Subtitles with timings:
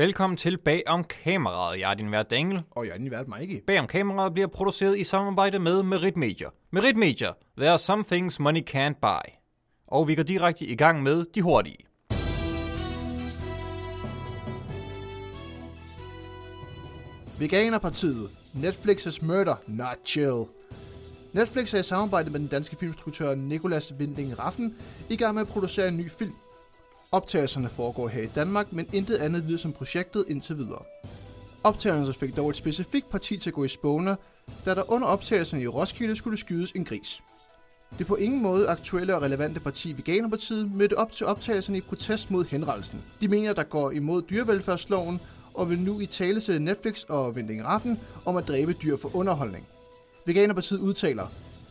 [0.00, 1.80] Velkommen til Bag om kameraet.
[1.80, 2.62] Jeg er din vært Daniel.
[2.70, 3.60] Og jeg er din vært Mikey.
[3.66, 6.46] Bag om kameraet bliver produceret i samarbejde med Merit Media.
[6.70, 7.28] Merit Media.
[7.58, 9.32] There are some things money can't buy.
[9.86, 11.76] Og vi går direkte i gang med de hurtige.
[17.38, 18.30] Veganerpartiet.
[18.54, 20.44] Netflix's murder, not chill.
[21.32, 24.74] Netflix er i samarbejde med den danske filminstruktør Nicolas Winding Raffen
[25.10, 26.34] i gang med at producere en ny film.
[27.12, 30.82] Optagelserne foregår her i Danmark, men intet andet lyder som projektet indtil videre.
[31.64, 34.16] Optagelserne fik dog et specifikt parti til at gå i spåner,
[34.64, 37.22] da der under optagelserne i Roskilde skulle skydes en gris.
[37.98, 42.30] Det på ingen måde aktuelle og relevante parti Veganerpartiet mødte op til optagelserne i protest
[42.30, 43.02] mod henrettelsen.
[43.20, 45.20] De mener, der går imod dyrevelfærdsloven
[45.54, 49.16] og vil nu i tale sætte Netflix og Vending Raffen om at dræbe dyr for
[49.16, 49.66] underholdning.
[50.26, 51.26] Veganerpartiet udtaler,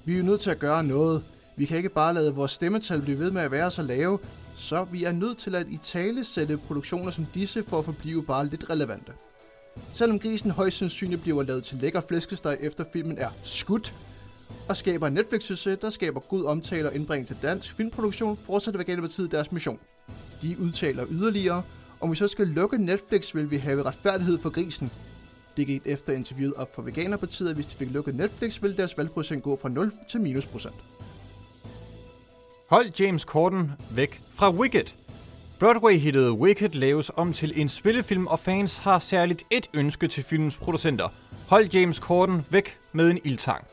[0.06, 1.24] vi er jo nødt til at gøre noget.
[1.58, 4.20] Vi kan ikke bare lade vores stemmetal blive ved med at være så lave,
[4.60, 8.24] så vi er nødt til at i tale sætte produktioner som disse for at forblive
[8.24, 9.12] bare lidt relevante.
[9.94, 13.94] Selvom grisen højst sandsynligt bliver lavet til lækker flæskesteg efter filmen er skudt,
[14.70, 19.32] og skaber en Netflix-succes, der skaber god omtale og indbring til dansk filmproduktion, fortsætter Veganerpartiet
[19.32, 19.80] deres mission.
[20.42, 21.64] De udtaler yderligere,
[22.02, 24.92] om vi så skal lukke Netflix, vil vi have retfærdighed for grisen.
[25.58, 28.98] Det gik efter interviewet op for Veganerpartiet, at hvis de fik lukket Netflix, ville deres
[28.98, 30.76] valgprocent gå fra 0 til minus procent.
[32.70, 34.84] Hold James Corden væk fra Wicked.
[35.60, 40.58] Broadway-hittet Wicked laves om til en spillefilm, og fans har særligt et ønske til filmens
[40.58, 41.08] producenter.
[41.48, 43.66] Hold James Corden væk med en ildtang.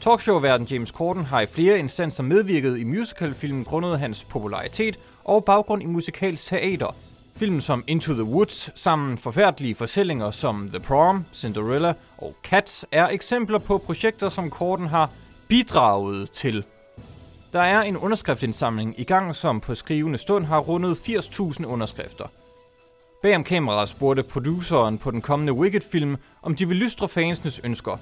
[0.00, 5.82] Talkshow-verden James Corden har i flere instanser medvirket i musicalfilmen grundet hans popularitet og baggrund
[5.82, 6.96] i musikalsk teater.
[7.36, 13.08] Film som Into the Woods, sammen forfærdelige fortællinger som The Prom, Cinderella og Cats er
[13.08, 15.10] eksempler på projekter, som Corden har
[15.48, 16.64] bidraget til.
[17.56, 22.24] Der er en underskriftsindsamling i gang, som på skrivende stund har rundet 80.000 underskrifter.
[23.22, 27.96] Bag om kameraet spurgte produceren på den kommende Wicked-film, om de vil lystre fansenes ønsker.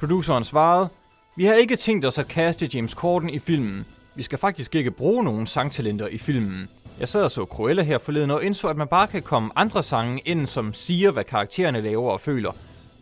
[0.00, 0.88] Produceren svarede,
[1.36, 3.86] vi har ikke tænkt os at kaste James Corden i filmen.
[4.14, 6.68] Vi skal faktisk ikke bruge nogen sangtalenter i filmen.
[6.98, 9.82] Jeg sad og så Cruella her forleden og indså, at man bare kan komme andre
[9.82, 12.52] sange ind, som siger, hvad karaktererne laver og føler.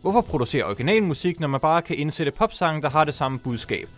[0.01, 3.89] Hvorfor producere originalmusik, når man bare kan indsætte popsange, der har det samme budskab?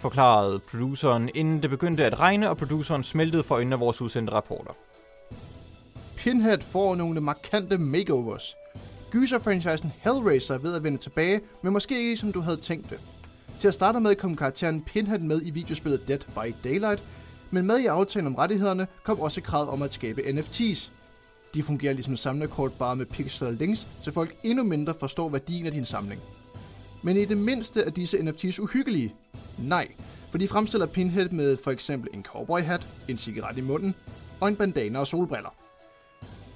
[0.00, 4.32] Forklarede produceren, inden det begyndte at regne, og produceren smeltede for øjnene af vores udsendte
[4.32, 4.72] rapporter.
[6.16, 8.56] Pinhead får nogle markante makeovers.
[9.10, 13.00] Gyser-franchisen Hellraiser er ved at vende tilbage, men måske ikke som du havde tænkt det.
[13.58, 17.02] Til at starte med kom karakteren Pinhead med i videospillet Dead by Daylight,
[17.50, 20.90] men med i aftalen om rettighederne kom også krav om at skabe NFT's.
[21.54, 25.72] De fungerer ligesom samlekort bare med pixel links, så folk endnu mindre forstår værdien af
[25.72, 26.20] din samling.
[27.02, 29.14] Men i det mindste er disse NFT's uhyggelige?
[29.60, 29.88] Nej,
[30.30, 33.94] for de fremstiller Pinhead med for eksempel en cowboyhat, en cigaret i munden
[34.40, 35.54] og en bandana og solbriller.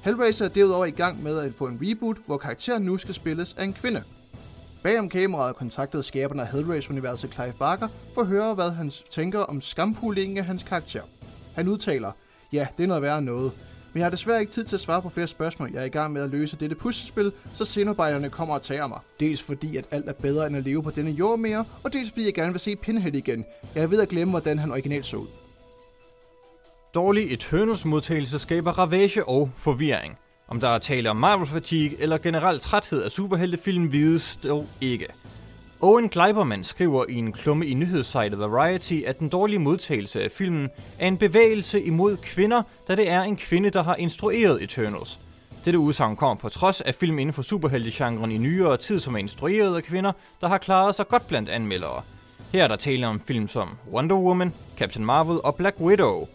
[0.01, 3.55] Hellraiser er derudover i gang med at få en reboot, hvor karakteren nu skal spilles
[3.59, 4.03] af en kvinde.
[4.83, 9.61] Bagom kameraet kontaktede skaberne af Hellraiser-universet Clive Barker for at høre, hvad han tænker om
[9.61, 11.03] skampulingen af hans karakter.
[11.55, 12.13] Han udtaler,
[12.53, 13.53] ja, det er noget værre noget,
[13.95, 15.71] men jeg har desværre ikke tid til at svare på flere spørgsmål.
[15.73, 19.01] Jeg er i gang med at løse dette puslespil, så scenearbejderne kommer og tager mig.
[19.21, 22.11] Dels fordi, at alt er bedre end at leve på denne jord mere, og dels
[22.11, 23.45] fordi jeg gerne vil se Pinhead igen.
[23.75, 25.27] Jeg er ved at glemme, hvordan han originalt så ud.
[26.95, 30.19] Dårlig Eternals modtagelse skaber ravage og forvirring.
[30.49, 35.07] Om der er tale om Marvel fatigue eller generelt træthed af superheltefilm vides dog ikke.
[35.85, 40.69] Owen Gleiberman skriver i en klumme i nyhedssejtet Variety, at den dårlige modtagelse af filmen
[40.99, 45.19] er en bevægelse imod kvinder, da det er en kvinde, der har instrueret Eternals.
[45.65, 49.19] Dette udsagn kommer på trods af film inden for superheltegenren i nyere tid, som er
[49.19, 52.03] instrueret af kvinder, der har klaret sig godt blandt anmeldere.
[52.53, 56.27] Her er der tale om film som Wonder Woman, Captain Marvel og Black Widow.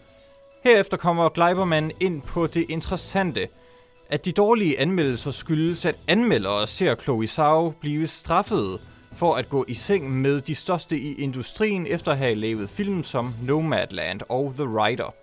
[0.64, 3.48] Herefter kommer Gleiberman ind på det interessante,
[4.10, 8.80] at de dårlige anmeldelser skyldes, at anmeldere ser Chloe Zhao blive straffet
[9.12, 13.02] for at gå i seng med de største i industrien efter at have lavet film
[13.02, 15.14] som Nomadland og The Rider.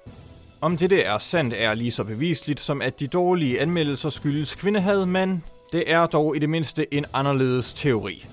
[0.61, 5.05] Om det er sandt er lige så bevisligt som at de dårlige anmeldelser skyldes kvindehad,
[5.05, 8.25] men det er dog i det mindste en anderledes teori.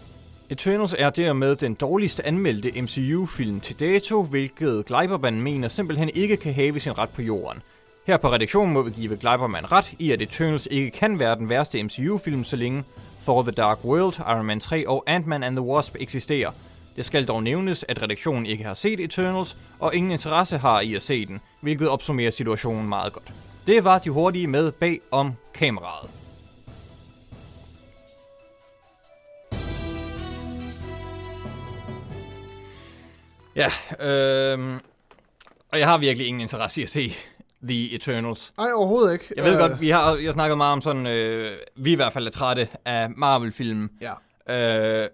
[0.51, 6.55] Eternals er dermed den dårligst anmeldte MCU-film til dato, hvilket Gleiberman mener simpelthen ikke kan
[6.55, 7.63] have sin ret på jorden.
[8.07, 11.49] Her på redaktionen må vi give Gleiberman ret i, at Eternals ikke kan være den
[11.49, 12.85] værste MCU-film, så længe
[13.25, 16.51] Thor The Dark World, Iron Man 3 og Ant-Man and the Wasp eksisterer.
[16.97, 20.95] Det skal dog nævnes, at redaktionen ikke har set Eternals, og ingen interesse har i
[20.95, 23.33] at se den, hvilket opsummerer situationen meget godt.
[23.67, 26.11] Det var de hurtige med bag om kameraet.
[33.57, 33.69] Ja,
[34.01, 34.81] øh,
[35.73, 37.15] og jeg har virkelig ingen interesse i at se
[37.69, 38.53] The Eternals.
[38.59, 39.25] Nej, overhovedet ikke.
[39.37, 42.13] Jeg ved Øh, godt, vi har, jeg snakket meget om sådan, øh, vi i hvert
[42.13, 43.91] fald er trætte af Marvel-film.
[44.01, 45.03] Ja.
[45.03, 45.09] Øh,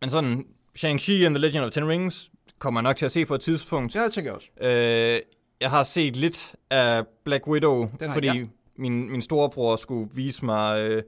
[0.00, 0.46] men sådan,
[0.78, 3.40] Shang-Chi and the Legend of Ten Rings kommer jeg nok til at se på et
[3.40, 3.94] tidspunkt.
[3.96, 4.48] Ja, det tænker jeg også.
[4.60, 5.20] Øh,
[5.60, 8.46] jeg har set lidt af Black Widow, Den fordi jeg.
[8.76, 11.02] min, min storebror skulle vise mig øh,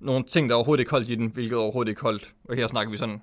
[0.00, 2.34] nogle ting, der overhovedet ikke holdt i den, hvilket overhovedet ikke holdt.
[2.48, 3.22] Og her snakker vi sådan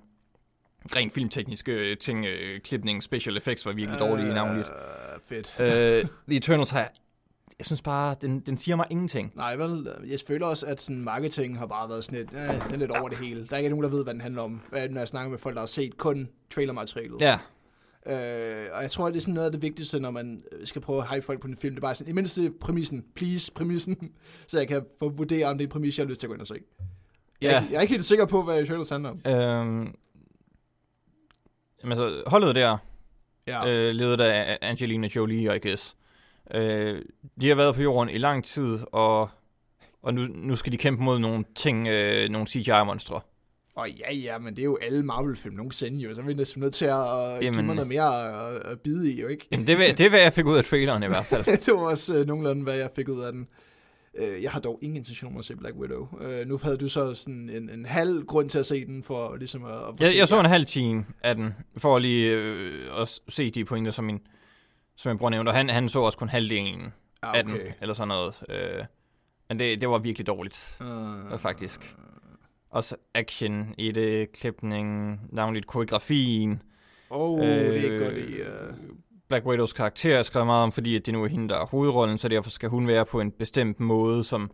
[0.96, 4.68] rent filmtekniske øh, ting, øh, klipning, special effects var virkelig dårlige uh, navnligt.
[4.70, 5.56] Øh, fedt.
[5.60, 6.92] Øh, The Eternals har,
[7.60, 9.32] jeg synes bare, den, den siger mig ingenting.
[9.36, 12.74] Nej, vel, jeg føler også, at sådan marketing har bare været sådan lidt, øh, den
[12.74, 13.48] er lidt over det hele.
[13.48, 14.62] Der er ikke nogen, der ved, hvad den handler om.
[14.72, 17.22] Når jeg snakker med folk, der har set kun trailermaterialet.
[17.22, 17.38] Ja,
[18.06, 20.82] Øh, og jeg tror, det er sådan noget af det vigtigste, når man øh, skal
[20.82, 21.76] prøve at hype folk på en film.
[21.76, 24.12] Det er bare sådan, i mindste præmissen, please, præmissen,
[24.48, 26.30] så jeg kan få vurdere, om det er en præmis, jeg har lyst til at
[26.30, 26.56] gå ind og se.
[27.42, 27.60] Jeg, er Ja.
[27.62, 29.32] ikke- jeg er ikke helt sikker på, hvad Eternals handler om.
[29.32, 29.94] Øhm,
[31.84, 32.78] jamen altså, holdet der,
[33.48, 35.96] Ja, øh, ledet af Angelina Jolie, I guess.
[36.54, 37.02] Øh,
[37.42, 39.30] de har været på jorden i lang tid, og,
[40.04, 43.22] og nu, nu skal de kæmpe mod nogle ting, øh, nogle CGI-monstre.
[43.76, 46.62] og ja, ja, men det er jo alle Marvel-film nogensinde jo, så er vi næsten
[46.62, 49.48] nødt til at uh, give Jamen- mig noget mere at, at bide i, jo ikke?
[49.52, 51.46] Jamen, det, er, det er, hvad jeg fik ud af traileren i hvert fald.
[51.66, 53.48] det var også uh, nogenlunde, hvad jeg fik ud af den.
[54.20, 56.08] Uh, jeg har dog ingen intention om at se Black Widow.
[56.12, 59.36] Uh, nu havde du så sådan en, en halv grund til at se den, for
[59.36, 59.72] ligesom at...
[59.72, 63.66] at Jeg, jeg så en halv time af den, for lige øh, at se de
[63.66, 64.20] pointer, som min,
[64.96, 67.94] som min bror nævnte, og han, han så også kun halvdelen ah, af den, eller
[67.94, 68.36] sådan noget.
[68.50, 68.86] Øh,
[69.50, 71.96] men det, det var virkelig dårligt, Uh, øh, faktisk.
[72.70, 76.62] Også action i det, klipning, navnligt koreografien.
[77.10, 78.42] Åh, oh, det er ikke Øh, godt i...
[78.42, 78.76] Uh...
[79.32, 81.66] Black Widows karakter er skrevet meget om, fordi at det nu er hende, der er
[81.66, 84.52] hovedrollen, så derfor skal hun være på en bestemt måde, som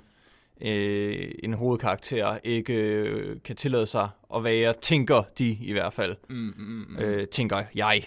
[0.61, 6.15] øh, en hovedkarakter ikke øh, kan tillade sig at være, tænker de i hvert fald.
[6.29, 6.97] Mm, mm, mm.
[6.99, 8.03] Øh, tænker jeg.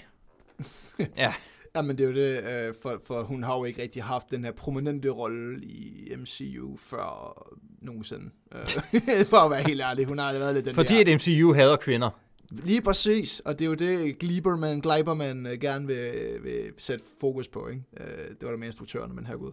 [1.17, 1.34] ja,
[1.75, 4.31] Ja, men det er jo det, øh, for, for hun har jo ikke rigtig haft
[4.31, 7.34] den her prominente rolle i MCU før
[7.82, 8.31] nogensinde.
[8.55, 11.14] Øh, for at være helt ærlig, hun har aldrig været lidt den fordi der...
[11.14, 12.11] at MCU hader kvinder.
[12.50, 17.49] Lige præcis, og det er jo det, Gleiberman, Gleiberman øh, gerne vil, vil sætte fokus
[17.49, 17.82] på, ikke?
[18.00, 19.52] Øh, det var der med instruktørerne, men herregud.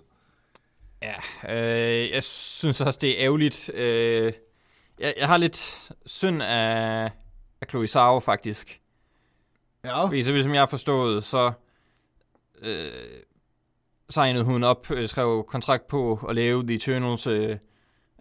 [1.02, 1.16] Ja,
[1.56, 3.70] øh, jeg synes også, det er ærgerligt.
[3.74, 4.34] Øh,
[5.00, 7.12] jeg, jeg har lidt synd af,
[7.62, 8.82] af Chloe Zhao, faktisk.
[9.84, 11.52] Ja, Fordi så vidt som jeg har forstået, så
[12.62, 12.92] øh,
[14.10, 17.58] signede hun op, øh, skrev kontrakt på at lave The Eternals, øh,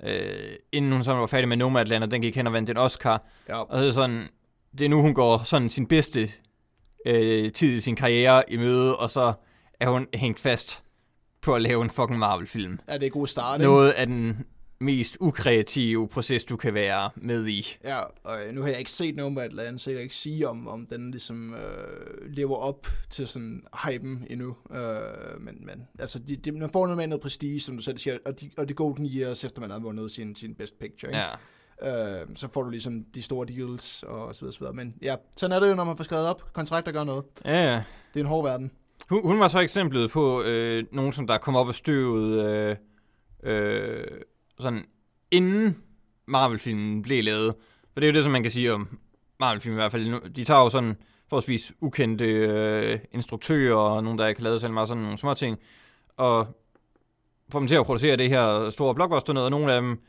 [0.04, 2.76] øh, inden hun så var færdig med Nomadland, og den gik hen og vandt en
[2.76, 3.22] Oscar.
[3.48, 3.62] ja.
[3.62, 4.28] Og det er sådan,
[4.78, 6.28] det er nu, hun går sådan sin bedste
[7.06, 9.32] øh, tid i sin karriere i møde, og så
[9.80, 10.82] er hun hængt fast
[11.42, 12.80] på at lave en fucking Marvel-film.
[12.88, 13.70] ja, det er en god start, ikke?
[13.70, 14.46] Noget af den
[14.78, 17.76] mest ukreative proces, du kan være med i.
[17.84, 20.68] Ja, og øh, nu har jeg ikke set Nomadland, så jeg kan ikke sige, om,
[20.68, 24.56] om den ligesom øh, lever op til sådan hypen endnu.
[24.70, 27.98] Øh, men, men altså, de, de, man får noget med noget prestige, som du selv
[27.98, 31.10] siger, og de, og de Golden Years, efter man har vundet sin, sin Best Picture,
[31.10, 31.18] ikke?
[31.18, 31.30] Ja.
[31.82, 34.74] Øh, så får du ligesom de store deals, og så videre, så videre.
[34.74, 37.24] Men ja, sådan er det jo, når man får skrevet op kontrakter gør noget.
[37.44, 37.82] Ja, ja.
[38.14, 38.70] Det er en hård verden.
[39.08, 42.76] Hun, hun var så eksemplet på øh, nogen, som der kom op af støvet øh,
[43.42, 44.06] øh,
[44.60, 44.84] sådan
[45.30, 45.76] inden
[46.26, 47.54] Marvel-filmen blev lavet.
[47.92, 48.98] For det er jo det, som man kan sige om
[49.40, 50.30] Marvel-film i hvert fald.
[50.30, 50.96] De tager jo sådan
[51.28, 55.34] forholdsvis ukendte øh, instruktører, og nogen, der ikke har lavet selv meget sådan nogle små
[55.34, 55.58] ting,
[56.16, 56.46] og
[57.52, 60.00] får dem til at producere det her store blockbuster noget, og nogle af dem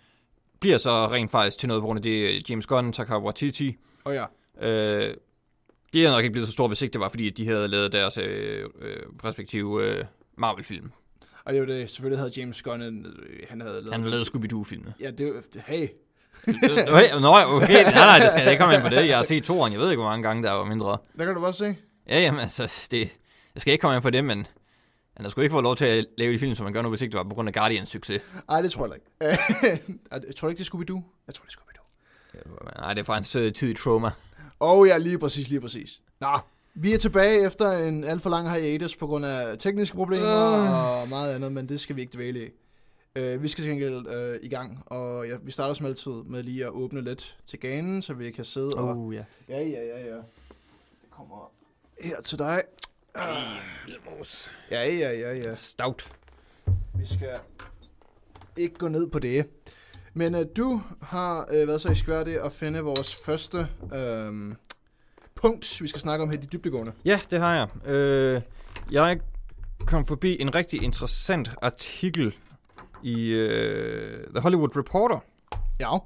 [0.60, 4.14] bliver så rent faktisk til noget, på grund af det James Gunn, Taika Waititi, Og
[4.14, 4.26] ja,
[4.62, 5.14] Øh,
[5.94, 7.92] det er nok ikke blevet så stort, hvis ikke det var, fordi de havde lavet
[7.92, 8.96] deres øh, øh,
[9.26, 10.06] respektive øh,
[10.38, 10.92] Marvel-film.
[11.46, 12.90] og det er jo det, selvfølgelig havde James Gunn, øh,
[13.50, 13.92] han havde lavet...
[13.92, 14.94] Han havde lavet Scooby-Doo-filmene.
[15.00, 15.88] Ja, det er det- hey,
[16.48, 19.08] Nå, Nå, okay, nej, nej, det skal jeg ikke komme ind på det.
[19.08, 20.98] Jeg har set toren, jeg ved ikke, hvor mange gange der var mindre.
[21.18, 21.76] der kan du bare se.
[22.10, 23.00] Ja, jamen, altså, det,
[23.56, 24.48] jeg skal ikke komme ind på det, men
[25.18, 26.90] han har sgu ikke fået lov til at lave de film, som man gør nu,
[26.90, 28.22] hvis ikke det var på grund af Guardians succes.
[28.50, 29.42] Nej, det tror jeg ikke.
[30.28, 31.02] jeg tror ikke, det er Scooby-Doo.
[31.28, 32.82] Jeg tror, det er Scooby-Doo.
[32.82, 34.12] Nej, det er fra hans øh, tid i trauma.
[34.60, 36.02] Og oh, ja, lige præcis, lige præcis.
[36.20, 36.40] Nå,
[36.74, 41.02] vi er tilbage efter en alt for lang hiatus på grund af tekniske problemer Øh.
[41.02, 42.50] og meget andet, men det skal vi ikke dvæle i.
[43.20, 46.44] Uh, vi skal til gengæld uh, i gang, og ja, vi starter som altid med
[46.44, 48.98] lige at åbne lidt til ganen, så vi kan sidde og...
[48.98, 49.24] Oh, ja.
[49.50, 50.16] Ja, ja, ja, ja.
[51.02, 51.52] Det kommer
[52.02, 52.64] her til dig.
[54.72, 55.54] Ja, ja, ja, ja.
[55.54, 56.12] Stout.
[56.94, 57.40] Vi skal
[58.58, 59.46] ikke gå ned på det.
[60.14, 64.56] Men uh, du har uh, været så ekspert at finde vores første uh,
[65.36, 66.92] punkt, vi skal snakke om her i de dybdegående.
[67.06, 67.90] Ja, det har jeg.
[67.90, 68.42] Øh,
[68.92, 69.20] jeg
[69.80, 72.36] kom forbi en rigtig interessant artikel
[73.04, 75.20] i øh, The Hollywood Reporter,
[75.80, 75.98] Ja,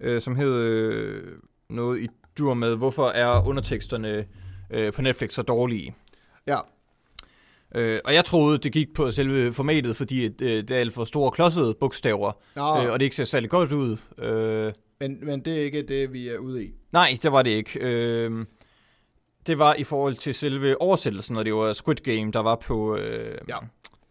[0.00, 1.38] øh, som hed øh,
[1.70, 2.08] noget i
[2.38, 4.26] dur med, hvorfor er underteksterne
[4.70, 5.94] øh, på Netflix så dårlige.
[6.48, 6.58] Ja.
[7.74, 11.04] Øh, og jeg troede, det gik på selve formatet, fordi øh, det er alt for
[11.04, 13.96] store klodsede bogstaver, Nå, øh, og det ikke ser særlig godt ud.
[14.18, 16.70] Øh, men, men det er ikke det, vi er ude i.
[16.92, 17.78] nej, det var det ikke.
[17.80, 18.44] Øh,
[19.46, 22.96] det var i forhold til selve oversættelsen, og det var Squid Game, der var på
[22.96, 23.56] øh, Ja.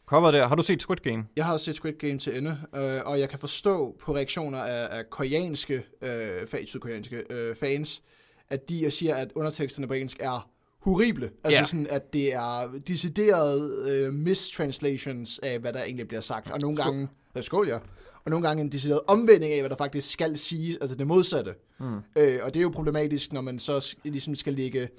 [0.05, 0.47] cover der.
[0.47, 1.25] Har du set Squid Game?
[1.35, 4.97] Jeg har set Squid Game til ende, øh, og jeg kan forstå på reaktioner af,
[4.97, 8.01] af koreanske, øh, sydkoreanske øh, fans,
[8.49, 10.49] at de siger, at underteksterne på engelsk er
[10.79, 11.29] horrible.
[11.43, 11.65] Altså Ja.
[11.65, 16.51] sådan, at det er deciderede øh, mistranslations af, hvad der egentlig bliver sagt.
[16.51, 16.85] Og nogle Skål.
[16.85, 17.07] gange...
[17.35, 17.77] Ja, skål, ja.
[18.25, 21.53] Og nogle gange en decideret omvending af, hvad der faktisk skal siges, altså det modsatte.
[21.79, 21.97] Mm.
[22.15, 24.89] Øh, og det er jo problematisk, når man så ligesom skal lægge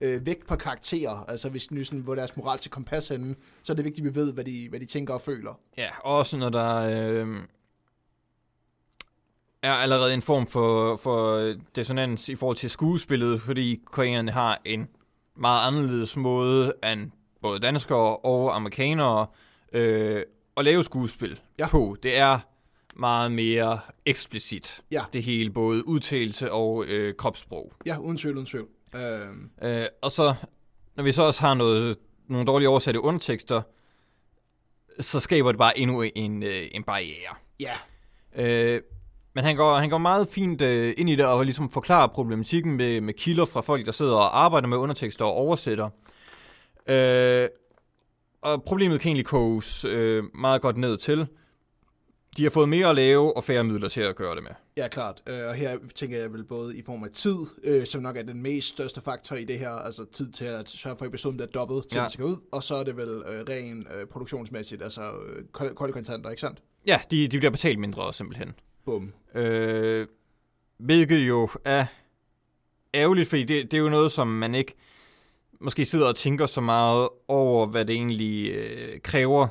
[0.00, 1.24] øh, vægt på karakterer.
[1.28, 4.14] Altså hvis nu sådan, hvor deres moral til kompas henne, så er det vigtigt, at
[4.14, 5.60] vi ved, hvad de, hvad de tænker og føler.
[5.78, 7.36] Ja, også når der øh,
[9.62, 14.88] er allerede en form for, for dissonans i forhold til skuespillet, fordi koreanerne har en
[15.40, 17.10] meget anderledes måde end
[17.42, 19.26] både danskere og amerikanere
[19.72, 20.22] øh,
[20.56, 21.68] at lave skuespil Ja.
[21.68, 21.96] på.
[22.02, 22.38] Det er
[22.96, 24.82] meget mere eksplicit.
[24.90, 25.02] Ja.
[25.12, 27.72] Det hele, både udtalelse og øh, kropssprog.
[27.86, 28.68] Ja, uden tvivl, uden tvivl.
[28.94, 29.26] Øh,
[29.62, 30.34] Øh, og så,
[30.96, 31.96] når vi så også har noget,
[32.28, 33.62] nogle dårligt oversatte undertekster,
[35.00, 37.34] så skaber det bare endnu en, øh, en barriere.
[37.60, 37.72] ja,
[38.36, 38.80] Øh,
[39.34, 42.76] men han går, han går meget fint øh, ind i det og ligesom forklarer problematikken
[42.76, 45.90] med, med kilder fra folk, der sidder og arbejder med undertekster og oversætter.
[46.86, 47.48] Øh,
[48.42, 51.26] og problemet kan egentlig koges øh, meget godt ned til.
[52.36, 54.50] De har fået mere at lave og færre midler til at gøre det med.
[54.76, 55.22] ja, klart.
[55.26, 58.22] Øh, og her tænker jeg vel både i form af tid, øh, som nok er
[58.22, 61.36] den mest største faktor i det her, altså tid til at sørge for, at episoden
[61.36, 62.04] bliver dobbelt, til Ja.
[62.04, 65.74] det skal ud, og så er det vel øh, ren øh, produktionsmæssigt, altså øh, kolde,
[65.74, 66.58] kolde kontanter, ikke sandt?
[66.86, 68.52] Ja, de, de bliver betalt mindre simpelthen.
[68.84, 69.12] Bum.
[69.34, 70.06] Øh,
[70.78, 71.86] hvilket jo er
[72.94, 74.74] ærgerligt, fordi det, det er jo noget, som man ikke
[75.60, 79.48] måske sidder og tænker så meget over, hvad det egentlig øh, kræver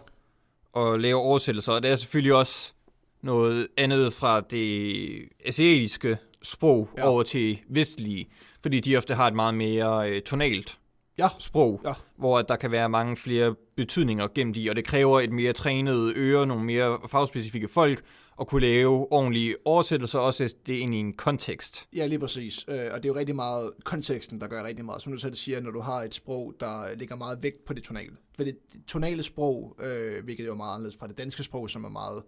[0.78, 1.74] at lave oversættelser.
[1.74, 2.74] Og det er selvfølgelig også
[3.22, 7.08] noget andet fra det asiatiske sprog Ja.
[7.08, 8.28] over til vestlige,
[8.62, 10.78] fordi de ofte har et meget mere øh, tonalt
[11.20, 11.28] Ja.
[11.40, 11.94] sprog, Ja.
[12.18, 15.54] hvor at der kan være mange flere betydninger gemt i, og det kræver et mere
[15.54, 18.04] trænet øre, nogle mere fagspecifikke folk,
[18.42, 21.88] at kunne lave ordentlige oversættelser, også det ind i en kontekst.
[21.96, 22.66] Ja, lige præcis.
[22.68, 25.02] Øh, og det er jo rigtig meget konteksten, der gør rigtig meget.
[25.02, 27.84] Som du selv siger, når du har et sprog, der lægger meget vægt på det
[27.84, 28.12] tonale.
[28.36, 28.58] For det
[28.88, 32.24] tonale sprog, øh, hvilket jo er meget anderledes fra det danske sprog, som er meget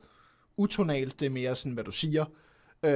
[0.57, 2.25] utonalt, det er mere sådan, hvad du siger.
[2.85, 2.91] Øh,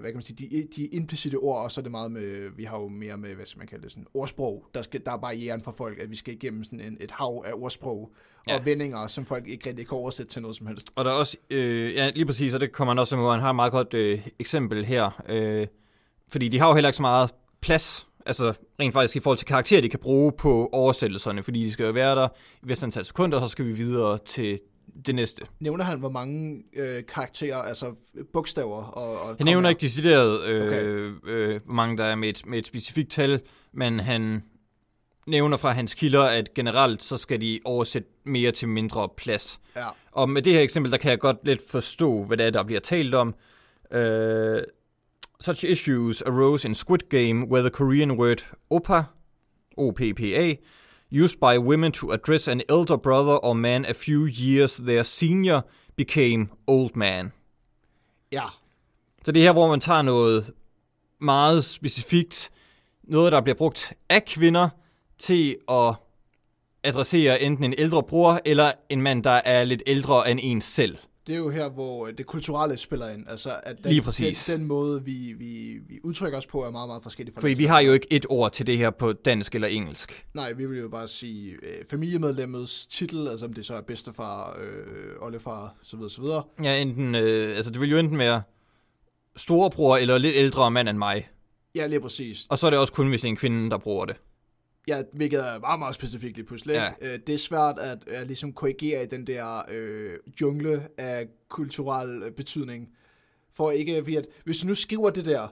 [0.00, 2.64] hvad kan man sige, de, de implicite ord, og så er det meget med, vi
[2.64, 4.66] har jo mere med, hvad skal man kalde det, sådan ordsprog.
[4.74, 7.44] Der, skal, der er barrieren for folk, at vi skal igennem sådan en, et hav
[7.46, 8.12] af ordsprog
[8.48, 8.58] ja.
[8.58, 10.90] Og vendinger, som folk ikke rigtig kan oversætte til noget som helst.
[10.94, 13.40] Og der er også, øh, ja lige præcis, og det kommer han også med, han
[13.40, 15.66] har et meget godt øh, eksempel her, øh,
[16.28, 19.46] fordi de har jo heller ikke så meget plads, altså rent faktisk i forhold til
[19.46, 22.28] karakterer, de kan bruge på oversættelserne, fordi de skal jo være der
[22.62, 24.60] i vist antal sekunder, og så skal vi videre til
[25.06, 25.42] det næste.
[25.60, 27.94] Nævner han, hvor mange øh, karakterer, altså
[28.32, 29.20] bogstaver og...
[29.20, 32.66] og Han nævner ikke decideret, øh, øh, hvor mange der er med et, med et
[32.66, 33.40] specifikt tal,
[33.72, 34.42] men han
[35.26, 39.60] nævner fra hans kilder, at generelt så skal de oversætte mere til mindre plads.
[39.76, 39.88] Ja.
[40.12, 42.62] Og med det her eksempel, der kan jeg godt lidt forstå, hvad det er, der
[42.62, 43.34] bliver talt om.
[43.94, 44.58] Uh,
[45.40, 49.02] such issues arose in Squid Game, where the Korean word oppa,
[49.76, 50.54] O-P-P-A,
[51.12, 55.60] used by women to address an elder brother or man a few years their senior,
[55.96, 57.32] became old man.
[58.32, 58.44] Ja,
[59.24, 60.52] Så det er her, hvor man tager noget
[61.20, 62.50] meget specifikt,
[63.02, 64.68] noget, der bliver brugt af kvinder,
[65.18, 65.94] til at
[66.82, 70.98] adressere enten en ældre bror, eller en mand, der er lidt ældre end en selv.
[71.30, 73.28] Det er jo her, hvor det kulturelle spiller ind.
[73.28, 74.44] Altså, at den, Lige præcis.
[74.44, 77.54] Den, den måde, vi, vi, vi udtrykker os på, er meget, meget forskellig fra Fordi
[77.54, 80.26] vi har jo ikke et ord til det her på dansk eller engelsk.
[80.34, 84.58] Nej, vi vil jo bare sige øh, familiemedlemmets titel, altså om det så er bedstefar,
[84.60, 86.42] øh, oldefar, så videre, så videre.
[86.62, 88.42] Ja, enten, øh, altså det vil jo enten være
[89.36, 91.28] storebror eller lidt ældre mand end mig.
[91.74, 92.46] Ja, lige præcis.
[92.48, 94.16] Og så er det også kun, hvis det er en kvinde, der bruger det.
[94.88, 96.72] Ja, hvilket er meget, meget specifikt lige pludselig.
[96.72, 96.90] Ja.
[97.00, 102.22] Øh, det er svært at, at ligesom korrigere i den der øh, jungle af kulturel
[102.22, 102.88] øh, betydning.
[103.54, 105.48] For ikke, fordi at, hvis du nu skriver det der,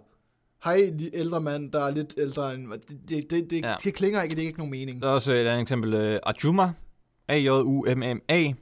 [0.64, 3.74] hej ældre mand, der er lidt ældre end det, det, det, det, Ja.
[3.84, 5.02] det klinger ikke, det er ikke nogen mening.
[5.02, 6.72] Der er også et andet eksempel, øh, Ajuma,
[7.28, 8.52] A-J-U-M-M-A,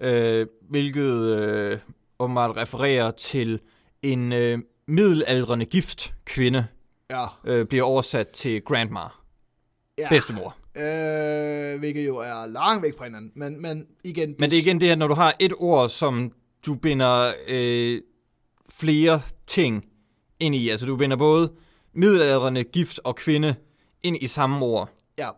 [0.00, 1.78] øh, hvilket øh,
[2.18, 3.60] åbenbart refererer til
[4.02, 6.66] en øh, middelaldrende gift kvinde,
[7.10, 9.00] Ja, øh, bliver oversat til grandma,
[9.98, 10.08] ja.
[10.08, 10.56] bedstemor.
[10.76, 13.32] Øh, hvilket jo er langt væk fra hinanden.
[13.34, 14.34] Men, men igen...
[14.38, 16.32] Men det er igen det her, når du har et ord, som
[16.66, 18.00] du binder øh,
[18.70, 19.84] flere ting
[20.40, 20.68] ind i.
[20.68, 21.52] Altså du binder både
[21.92, 23.54] middelaldrende gift og kvinde
[24.02, 24.90] ind i samme ord.
[25.18, 25.28] Ja,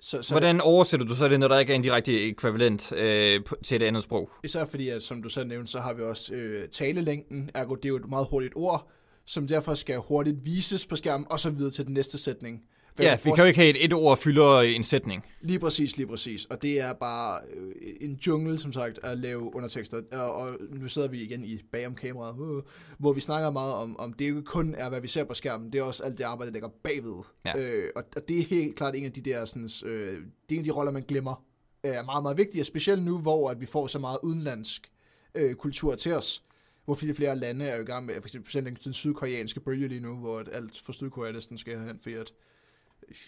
[0.00, 3.40] Så, så Hvordan oversætter du så det, når der ikke er en direkte ekvivalent øh,
[3.64, 4.30] til et andet sprog?
[4.44, 7.84] Især fordi, at, som du selv nævnte, så har vi også øh, talelængden, ergo det
[7.84, 8.90] er jo et meget hurtigt ord,
[9.24, 12.62] som derfor skal hurtigt vises på skærmen, og så videre til den næste sætning.
[12.98, 15.24] For Ja, vi kan jo ikke have et, et ord fylder en sætning.
[15.40, 16.44] Lige præcis, lige præcis.
[16.44, 20.02] Og det er bare øh, en jungle, som sagt, at lave undertekster.
[20.12, 22.62] Og, og nu sidder vi igen i bagom kameraet, øh,
[22.98, 25.72] hvor vi snakker meget om, om det ikke kun er, hvad vi ser på skærmen,
[25.72, 27.24] det er også alt det arbejde, der ligger bagved.
[27.44, 27.58] Ja.
[27.58, 30.52] Øh, og, og det er helt klart en af de der, sådan, øh, det er
[30.54, 31.44] en af de roller, man glemmer,
[31.82, 34.90] er meget, meget vigtigt, og specielt nu, hvor at vi får så meget udenlandsk
[35.34, 36.42] øh, kultur til os.
[36.84, 40.00] Hvor flere flere lande er jo i gang med, for eksempel den sydkoreanske bølge lige
[40.00, 42.32] nu, hvor alt for Sydkorea næsten skal hen, fordi at,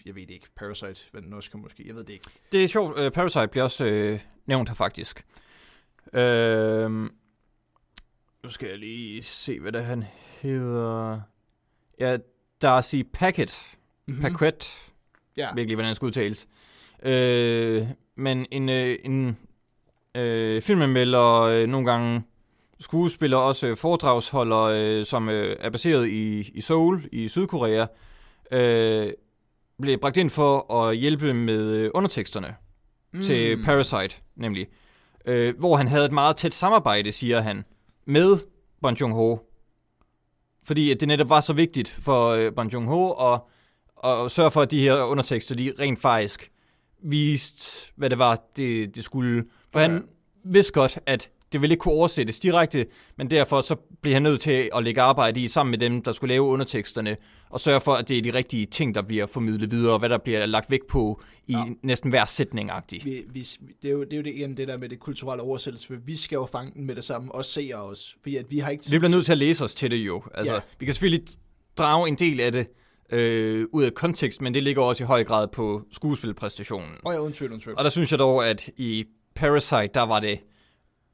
[0.05, 2.25] jeg ved det ikke, Parasite, hvad den også kan måske, jeg ved det ikke.
[2.51, 5.25] Det er sjovt, uh, Parasite bliver også øh, nævnt her faktisk.
[6.13, 6.91] Øh,
[8.43, 10.03] nu skal jeg lige se, hvad det han
[10.41, 11.21] hedder.
[11.99, 12.17] Ja,
[12.61, 13.77] Darcy Packet.
[14.05, 14.21] Mm-hmm.
[14.21, 14.91] Paquet.
[15.37, 15.53] Ja.
[15.55, 16.47] Virkelig, hvordan det skal udtales.
[17.03, 19.37] Øh, men en, øh, en
[20.15, 22.23] øh, filmanmelder, øh, nogle gange
[22.79, 27.85] skuespiller, også foredragsholder, øh, som øh, er baseret i, i Seoul i Sydkorea,
[28.51, 29.13] øh,
[29.81, 32.55] blev bragt ind for at hjælpe med øh, underteksterne
[33.13, 33.21] mm.
[33.21, 34.67] til Parasite, nemlig.
[35.25, 37.63] Øh, hvor han havde et meget tæt samarbejde, siger han,
[38.05, 38.37] med
[38.81, 39.37] Bon Joon-ho.
[40.63, 43.41] Fordi at det netop var så vigtigt for øh, Bon Joon-ho at,
[44.03, 46.51] at sørge for, at de her undertekster, de rent faktisk
[47.03, 49.45] viste, hvad det var, det, det skulle.
[49.71, 49.89] For Okay.
[49.89, 50.07] han
[50.43, 52.85] vidste godt, at det ville ikke kunne oversættes direkte,
[53.17, 56.11] men derfor så blev han nødt til at lægge arbejde i sammen med dem, der
[56.11, 57.17] skulle lave underteksterne,
[57.49, 60.09] og sørge for, at det er de rigtige ting, der bliver formidlet videre, og hvad
[60.09, 61.63] der bliver lagt vægt på i Ja.
[61.83, 63.01] næsten hver sætning-agtig.
[63.05, 63.39] Vi, vi,
[63.81, 65.95] det, er jo, det er jo det, igen det der med det kulturelle oversættelse, for
[66.05, 68.69] vi skal jo fange den med det samme, og se os, fordi at vi har
[68.69, 70.23] ikke Vi bliver nødt til at læse os til det jo.
[70.33, 70.59] Altså, Ja.
[70.79, 71.27] Vi kan selvfølgelig
[71.77, 72.67] drage en del af det
[73.11, 76.89] øh, ud af kontekst, men det ligger også i høj grad på skuespilpræstationen.
[77.05, 77.77] Åh oh, ja, uden tvivl.
[77.77, 79.05] Og der synes jeg dog, at i
[79.35, 80.39] Parasite, der var det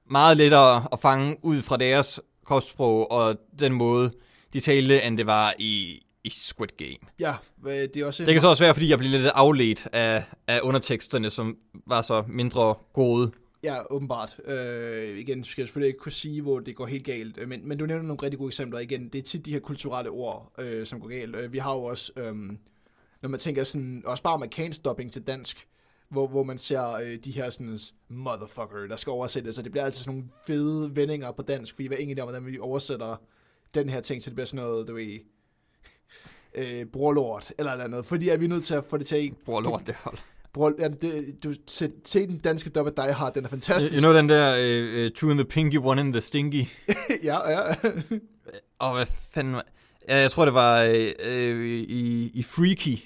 [0.09, 4.11] meget lettere at fange ud fra deres kropssprog og den måde,
[4.53, 6.97] de talte, end det var i, i Squid Game.
[7.19, 8.25] Ja, det er også...
[8.25, 12.01] Det kan så også være, fordi jeg blev lidt afledt af, af underteksterne, som var
[12.01, 13.31] så mindre gode.
[13.63, 14.39] Ja, åbenbart.
[14.45, 17.67] Øh, igen, skal jeg selvfølgelig ikke kunne sige, hvor det går helt galt, øh, men,
[17.67, 18.79] men du nævner nogle rigtig gode eksempler.
[18.79, 21.35] Igen, det er tit de her kulturelle ord, øh, som går galt.
[21.35, 22.35] Øh, vi har jo også, øh,
[23.21, 25.67] når man tænker sådan, også bare amerikansk dubbing til dansk,
[26.09, 29.85] hvor, hvor man ser øh, de her sådan, motherfucker, der skal oversættes, så det bliver
[29.85, 33.15] altid sådan nogle fede vendinger på dansk, fordi ingen idé om, hvordan vi oversætter
[33.73, 35.19] den her ting, så det bliver sådan noget, du ved,
[36.55, 39.15] øh, brorlort, eller eller andet, fordi at vi er nødt til at få det til
[39.15, 40.17] at Hvor lort det hold.
[40.53, 43.93] Bror, jamen det, du, se, se den danske dub af Die Hard, den er fantastisk.
[43.95, 46.65] You know den der uh, uh, two in the pinky, one in the stinky?
[47.23, 47.75] ja, ja.
[48.79, 49.61] Og hvad fanden.
[50.07, 52.97] Ja, jeg tror, det var øh, øh, i, i Freaky,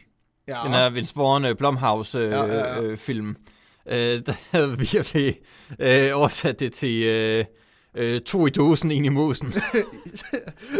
[0.48, 0.62] ja.
[0.64, 2.96] den her Vince Vaughn øh, Blumhouse øh, Ja, ja, ja.
[2.96, 3.36] Film.
[3.86, 5.40] Øh, der havde vi virkelig
[5.80, 7.46] øh, oversat det til øh,
[7.96, 9.48] øh, to i dåsen, en i mosen.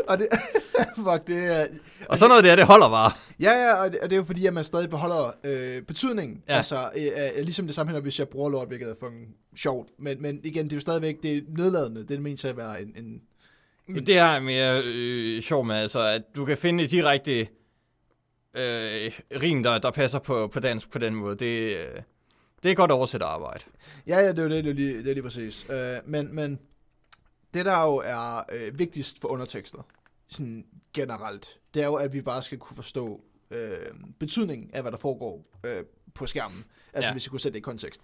[0.08, 0.28] og det,
[0.95, 1.65] fuck, det er...
[2.10, 3.12] og sådan noget der, det holder bare.
[3.39, 6.43] Ja, ja, og det, og det er jo fordi, at man stadig beholder øh, betydningen.
[6.47, 6.56] Ja.
[6.56, 9.89] Altså, øh, ligesom det samme her, når vi siger brorlort, hvilket er fucking sjovt.
[10.00, 12.08] Men, men igen, det er jo stadigvæk, det er nedladende.
[12.08, 12.93] Det er ment til at være en...
[12.97, 13.21] en
[13.88, 17.47] Men Det her er mere øh, sjov med, altså, at du kan finde direkte
[18.53, 19.11] øh,
[19.41, 21.35] rim, der, der passer på, på dansk på den måde.
[21.35, 22.01] Det, øh,
[22.63, 23.63] det er godt oversat arbejde.
[24.07, 25.69] ja, ja, det er jo det, det er lige, det er lige præcis.
[25.69, 26.59] Øh, men, men
[27.53, 29.87] det, der jo er øh, vigtigst for undertekster,
[30.27, 33.75] sådan generelt, det er jo, at vi bare skal kunne forstå øh,
[34.19, 35.83] betydningen af, hvad der foregår øh,
[36.13, 36.65] på skærmen.
[36.93, 37.07] Altså, ja.
[37.07, 37.11] Ja.
[37.11, 38.01] hvis vi kunne sætte det i kontekst.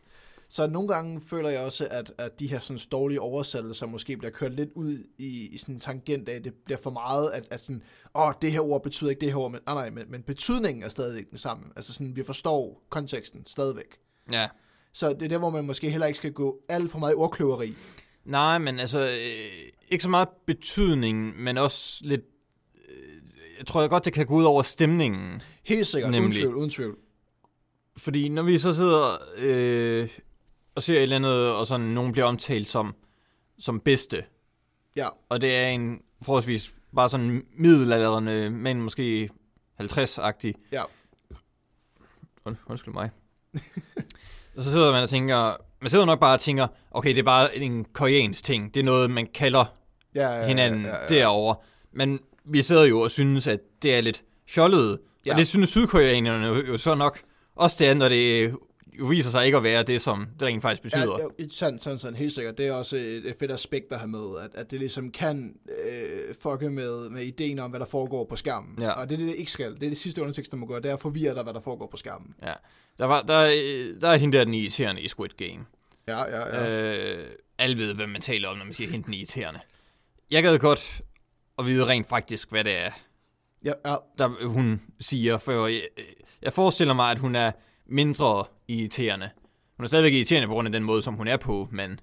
[0.49, 4.31] Så nogle gange føler jeg også, at, at de her sådan dårlige oversættelser måske bliver
[4.31, 7.47] kørt lidt ud i, i sådan en tangent af, at det bliver for meget, at,
[7.51, 7.83] at sådan,
[8.15, 10.83] åh, det her ord betyder ikke det her ord, men, nej, nej, men, men betydningen
[10.83, 11.63] er stadig den samme.
[11.75, 13.97] Altså sådan, vi forstår konteksten stadigvæk.
[14.31, 14.47] Ja.
[14.93, 17.73] Så det er der, hvor man måske heller ikke skal gå alt for meget ordkløveri.
[18.25, 22.21] Nej, men altså, øh, ikke så meget betydningen, men også lidt...
[22.89, 23.21] Øh,
[23.57, 25.41] jeg tror jeg godt, det kan gå ud over stemningen.
[25.63, 26.39] Helt sikkert, uden Nemlig.
[26.39, 26.97] tvivl, uden tvivl.
[27.97, 30.09] Fordi når vi så sidder øh,
[30.77, 32.95] og ser et eller andet, og sådan nogen bliver omtalt som,
[33.59, 34.23] som bedste,
[34.95, 39.29] Ja, og det er en forholdsvis bare sådan middelaldrende, men måske
[39.81, 40.53] 50-agtig.
[40.71, 40.83] ja.
[42.45, 43.09] Und, undskyld mig.
[44.55, 47.23] og så sidder man og tænker, man sidder nok bare og tænker, okay, det er
[47.23, 48.73] bare en koreansk ting.
[48.73, 49.65] Det er noget, man kalder
[50.15, 51.07] ja, ja hinanden ja, ja, ja.
[51.07, 51.55] derovre.
[51.91, 54.99] Men vi sidder jo og synes, at det er lidt fjollet.
[55.25, 55.31] Ja.
[55.31, 57.19] Og det synes sydkoreanerne jo, så nok
[57.55, 58.55] også det er, når det
[58.99, 61.29] jo viser sig ikke at være det, som det rent faktisk betyder.
[61.39, 62.57] Ja, sandt, sandt, sandt, helt sikkert.
[62.57, 65.55] Det er også et, et fedt aspekt at have med, at, at det ligesom kan
[65.85, 68.77] øh, fucke med, med ideen om, hvad der foregår på skærmen.
[68.81, 68.91] Ja.
[68.91, 69.73] Og det er det, det ikke skal.
[69.75, 70.81] Det er det sidste undertekst, der må gøre.
[70.81, 72.33] Det er at forvirre dig, hvad der foregår på skærmen.
[72.41, 72.53] Ja.
[72.99, 75.65] Der, var, der, øh, der er hende der, den irriterende i Squid Game.
[76.07, 76.63] Ja, ja, ja.
[76.63, 76.95] Ja.
[76.95, 79.59] Øh, alle ved, hvad man taler om, når man siger hende den irriterende.
[80.31, 81.01] Jeg gad godt
[81.59, 82.91] at vide rent faktisk, hvad det er,
[83.65, 83.95] ja, ja.
[84.17, 85.81] der hun siger, for jeg,
[86.41, 87.51] jeg forestiller mig, at hun er
[87.85, 89.29] mindre irriterende.
[89.77, 91.99] Hun er stadigvæk irriterende på grund af den måde, som hun er på, men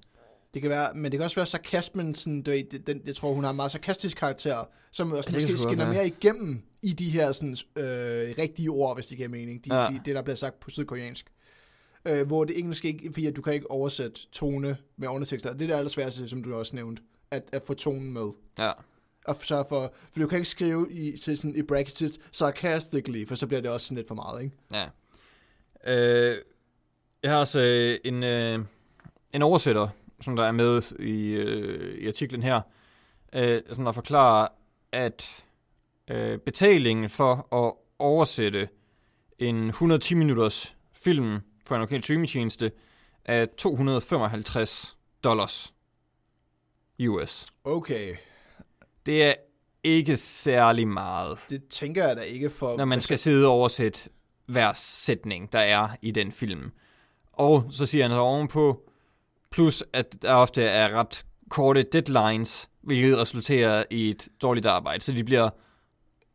[0.55, 3.33] Det kan være, men det kan også være sarkasmen, sådan, du ved, den, jeg tror,
[3.35, 5.95] hun har en meget sarkastisk karakter, som også det måske skinner være.
[5.95, 9.65] mere igennem i de her sådan, øh, rigtige ord, hvis det giver mening.
[9.65, 9.89] De, Ja.
[9.89, 11.27] de, det, der bliver sagt på sydkoreansk.
[12.07, 15.53] Øh, hvor det engelske ikke, fordi du kan ikke oversætte tone med undertekster.
[15.53, 18.29] Det er det allersværeste, som du også nævnte, at, at få tonen med.
[18.59, 18.73] ja.
[19.27, 23.35] Og sørge for, for du kan ikke skrive i, til sådan, i brackets sarcastically, for
[23.35, 24.57] så bliver det også sådan lidt for meget, ikke?
[24.73, 24.87] ja.
[25.87, 26.39] Øh,
[27.25, 28.59] jeg har også øh, en, øh,
[29.33, 29.89] en oversætter,
[30.21, 32.61] som der er med i, øh, i artiklen her,
[33.33, 34.49] øh, som der forklarer,
[34.93, 35.45] at
[36.11, 38.69] øh, betalingen for at oversætte
[39.39, 42.73] en 110 minutters film på en lokal streamingtjeneste
[43.25, 45.75] er 255 dollars
[47.09, 47.53] US.
[47.65, 48.15] Okay,
[49.07, 49.35] Det er
[49.85, 52.77] ikke særlig meget, det tænker jeg da ikke for...
[52.77, 54.01] når man skal sidde og oversætte
[54.47, 56.73] hver sætning, der er i den film.
[57.37, 58.89] Og så siger han så ovenpå,
[59.51, 65.05] plus at der ofte er ret korte deadlines, hvilket resulterer i et dårligt arbejde.
[65.05, 65.51] Så de bliver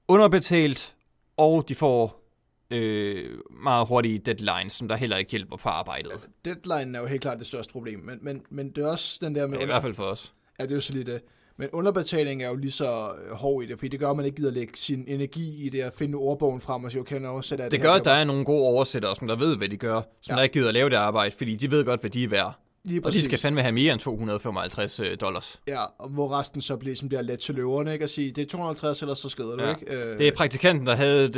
[0.07, 0.95] underbetalt,
[1.37, 2.25] og de får
[2.71, 6.29] øh, meget hurtige deadlines, som der heller ikke hjælper på arbejdet.
[6.45, 9.35] Deadline er jo helt klart det største problem, men, men, men det er også den
[9.35, 9.57] der med...
[9.57, 10.33] Ja, I hvert fald for os.
[10.59, 11.21] Ja, det er jo så lige det.
[11.59, 14.25] Men underbetaling er jo lige så øh, hård i det, fordi det gør, at man
[14.25, 17.41] ikke gider lægge sin energi i det at finde ordbogen frem og sige, okay, nu
[17.41, 19.57] sætter jeg Det det gør, her at der er nogle gode oversættere, som der ved,
[19.57, 20.35] hvad de gør, som Ja.
[20.37, 22.53] der ikke gider at lave det arbejde, fordi de ved godt, hvad de er værd.
[22.83, 25.59] Lige Og de skal fandme have mere end 255 øh, dollars.
[25.67, 28.03] Ja, og hvor resten så bliver, som bliver let til løverne, ikke?
[28.03, 29.69] At sige, det er 250, ellers så skrider du, Ja.
[29.69, 29.93] ikke?
[29.93, 31.35] Øh, Det er praktikanten, der havde et,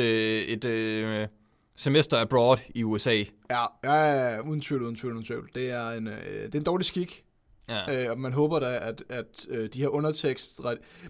[0.53, 1.27] et øh,
[1.77, 3.11] semester abroad i USA.
[3.15, 3.23] ja,
[3.83, 5.49] ja, ja, ja, uden tvivl, uden tvivl, uden tvivl.
[5.55, 6.13] Det er en, øh,
[6.45, 7.23] det er en dårlig skik,
[7.71, 8.03] Ja.
[8.03, 10.61] øh, og man håber da, at, at øh, de her undertekst...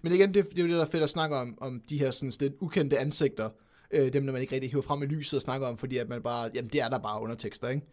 [0.02, 2.00] Men igen, det, det er jo det, der er fedt at snakke om, om de
[2.00, 3.50] her sådan, lidt ukendte ansigter,
[3.92, 6.10] øh, dem, der man ikke rigtig hiver frem i lyset og snakker om, fordi at
[6.10, 7.86] man bare, jamen det er der bare undertekster, ikke?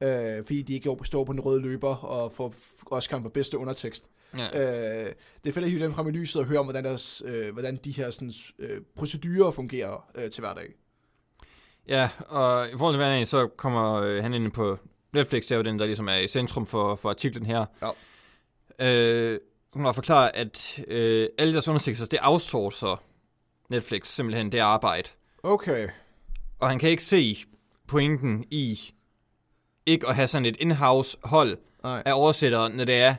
[0.00, 2.54] Øh, fordi de ikke står på den røde løber og får
[2.86, 4.10] Oscar for bedste undertekst.
[4.36, 4.44] ja.
[4.44, 5.12] Øh,
[5.44, 7.52] det er fedt at hive dem frem i lyset og høre om, hvordan, deres, øh,
[7.52, 10.68] hvordan de her sådan, øh, procedurer fungerer øh, til hverdag.
[11.88, 14.78] ja, og i forhold til hverdagen, så kommer øh, han ind på
[15.12, 17.64] Netflix, er jo den, der ligesom er i centrum for, for artiklen her.
[17.82, 17.90] Ja.
[18.88, 19.40] Øh,
[19.72, 23.02] hun har forklaret, at øh, alle deres undersøgelser, det outsourcer
[23.68, 25.08] Netflix simpelthen det arbejde.
[25.42, 25.88] Okay.
[26.58, 27.44] Og han kan ikke se
[27.88, 28.80] pointen i
[29.86, 32.02] ikke at have sådan et in-house hold Nej.
[32.06, 33.14] af oversættere, når det er,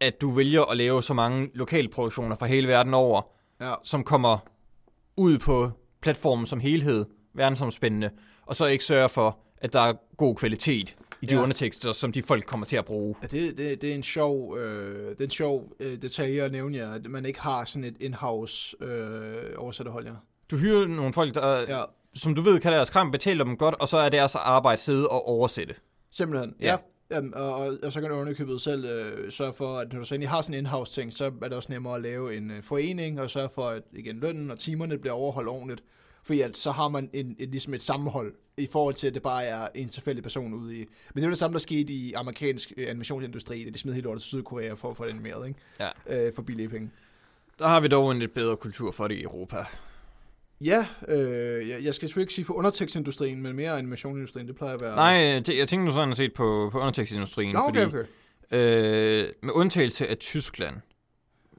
[0.00, 3.22] at du vælger at lave så mange lokalproduktioner fra hele verden over,
[3.60, 3.74] Ja.
[3.84, 4.38] som kommer
[5.16, 5.70] ud på
[6.00, 8.10] platformen som helhed, verdensomspændende,
[8.46, 11.42] og så ikke sørge for, at der er god kvalitet i de Ja.
[11.42, 13.14] undertekster, som de folk kommer til at bruge.
[13.22, 16.52] Ja, det, det, det er en sjov, øh, det er en sjov øh, detalje at
[16.52, 20.12] nævne, ja, at man ikke har sådan et in-house øh, oversætterhold, ja.
[20.50, 21.82] Du hyrer nogle folk, der, ja.
[22.14, 25.08] Som du ved kan deres kram, betaler dem godt, og så er deres arbejde sidde
[25.08, 25.74] og oversætte.
[26.10, 26.54] simpelthen.
[26.60, 26.66] Ja.
[26.66, 26.72] Ja.
[26.72, 26.76] ja.
[27.10, 30.04] Jamen, og, og, og, så kan du underkøbet selv øh, sørge for, at når du
[30.04, 32.50] så egentlig har sådan en in-house ting, så er det også nemmere at lave en
[32.50, 35.82] øh, forening, og sørge for, at igen lønnen og timerne bliver overholdt ordentligt.
[36.28, 39.22] Fordi at, så har man en, et, ligesom et sammenhold i forhold til, at det
[39.22, 40.78] bare er en tilfældig person ude i...
[40.78, 43.94] Men det er jo det samme, der skete i amerikansk øh, animationsindustri, da de smed
[43.94, 45.60] helt lortet til Sydkorea for at få det animeret, ikke?
[46.08, 46.26] Ja.
[46.26, 46.90] Øh, for billige penge.
[47.58, 49.64] Der har vi dog en lidt bedre kultur for det i Europa.
[50.60, 54.74] Ja, øh, jeg, jeg skal selvfølgelig ikke sige for undertekstindustrien, men mere animationsindustrien, det plejer
[54.74, 54.96] at være...
[54.96, 58.06] Nej, det, jeg tænker nu sådan set på, på undertekstindustrien, Nå, okay, fordi
[58.50, 59.22] okay.
[59.22, 60.76] Øh, med undtagelse af Tyskland,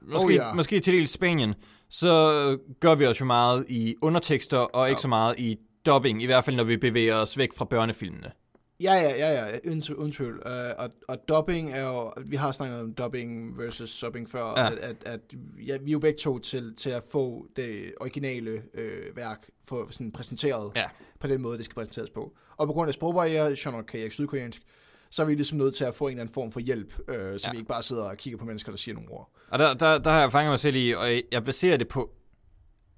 [0.02, 0.54] måske, Oh, ja.
[0.54, 1.54] måske til dels Spanien,
[1.90, 5.02] så gør vi os jo meget i undertekster, og ikke Ja.
[5.02, 8.32] så meget i dubbing, i hvert fald når vi bevæger os væk fra børnefilmene.
[8.80, 9.58] Ja, ja, ja, ja,
[9.98, 10.42] uden, tvivl-.
[10.46, 10.52] Uh,
[10.84, 14.66] og, og dubbing er jo, vi har snakket om dubbing versus subbing før, Ja.
[14.72, 15.20] at, at, at
[15.66, 19.86] ja, vi er jo begge to til, til at få det originale øh, værk for
[19.90, 20.84] sådan præsenteret Ja.
[21.20, 22.32] på den måde, det skal præsenteres på.
[22.56, 24.62] Og på grund af sprogbarriere, nok kan jeg ikke sydkoreansk,
[25.10, 27.14] så er vi ligesom nødt til at få en eller anden form for hjælp, øh,
[27.38, 27.50] så Ja.
[27.52, 29.30] vi ikke bare sidder og kigger på mennesker, der siger nogle ord.
[29.50, 32.10] Og der, der, der har jeg fanget mig selv i, og jeg baserer det på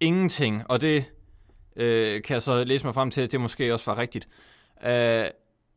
[0.01, 1.05] ingenting, og det
[1.77, 4.29] øh, kan jeg så læse mig frem til, at det måske også var rigtigt.
[4.85, 5.25] Øh,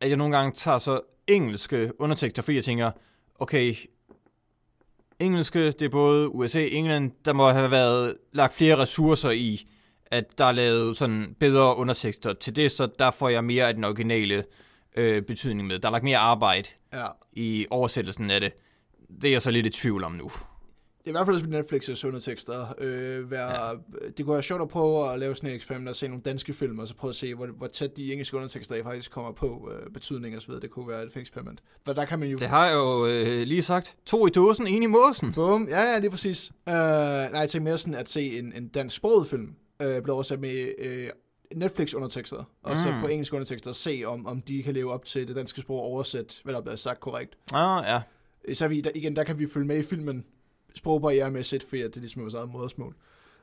[0.00, 2.90] at jeg nogle gange tager så engelske undertekster, fordi jeg tænker,
[3.38, 3.74] okay,
[5.18, 9.68] engelske, det er både USA og England, der må have været lagt flere ressourcer i,
[10.06, 13.74] at der er lavet sådan bedre undertekster til det, så der får jeg mere af
[13.74, 14.44] den originale
[14.96, 15.78] øh, betydning med.
[15.78, 18.52] Der er lagt mere arbejde Ja, i oversættelsen af det.
[19.22, 20.30] Det er jeg så lidt i tvivl om nu.
[21.06, 22.74] I hvert fald spille Netflix' undertekster.
[22.78, 23.72] Øh, være, ja.
[24.16, 26.52] Det kunne være sjovt at prøve at lave sådan et eksperiment og se nogle danske
[26.52, 29.70] film, og så prøve at se, hvor, hvor tæt de engelske undertekster faktisk kommer på
[29.72, 30.62] øh, betydning og så videre.
[30.62, 31.62] Det kunne være et eksperiment.
[31.84, 32.38] For der kan man jo...
[32.38, 33.96] Det har jeg jo øh, lige sagt.
[34.06, 35.32] To i dåsen, en i måsen.
[35.32, 35.68] Bum.
[35.68, 36.50] Ja, ja, lige præcis.
[36.66, 40.14] Uh, nej, jeg tænker mere sådan at se en, en dansk sproget film, øh, blive
[40.14, 41.08] oversat med øh,
[41.54, 42.76] Netflix-undertekster, og mm.
[42.76, 45.78] så på engelsk undertekster se, om, om de kan leve op til det danske sprog
[45.78, 47.36] og oversætte, hvad der er blevet sagt korrekt.
[47.52, 48.00] Ah, ja.
[48.54, 50.24] Så vi, der, igen, der kan vi følge med i filmen
[50.76, 52.94] sprogbarrieremæssigt, fordi at det ligesom er vores eget modersmål.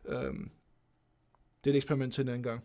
[0.03, 0.51] Um,
[1.63, 2.63] det er et eksperiment til en anden gang.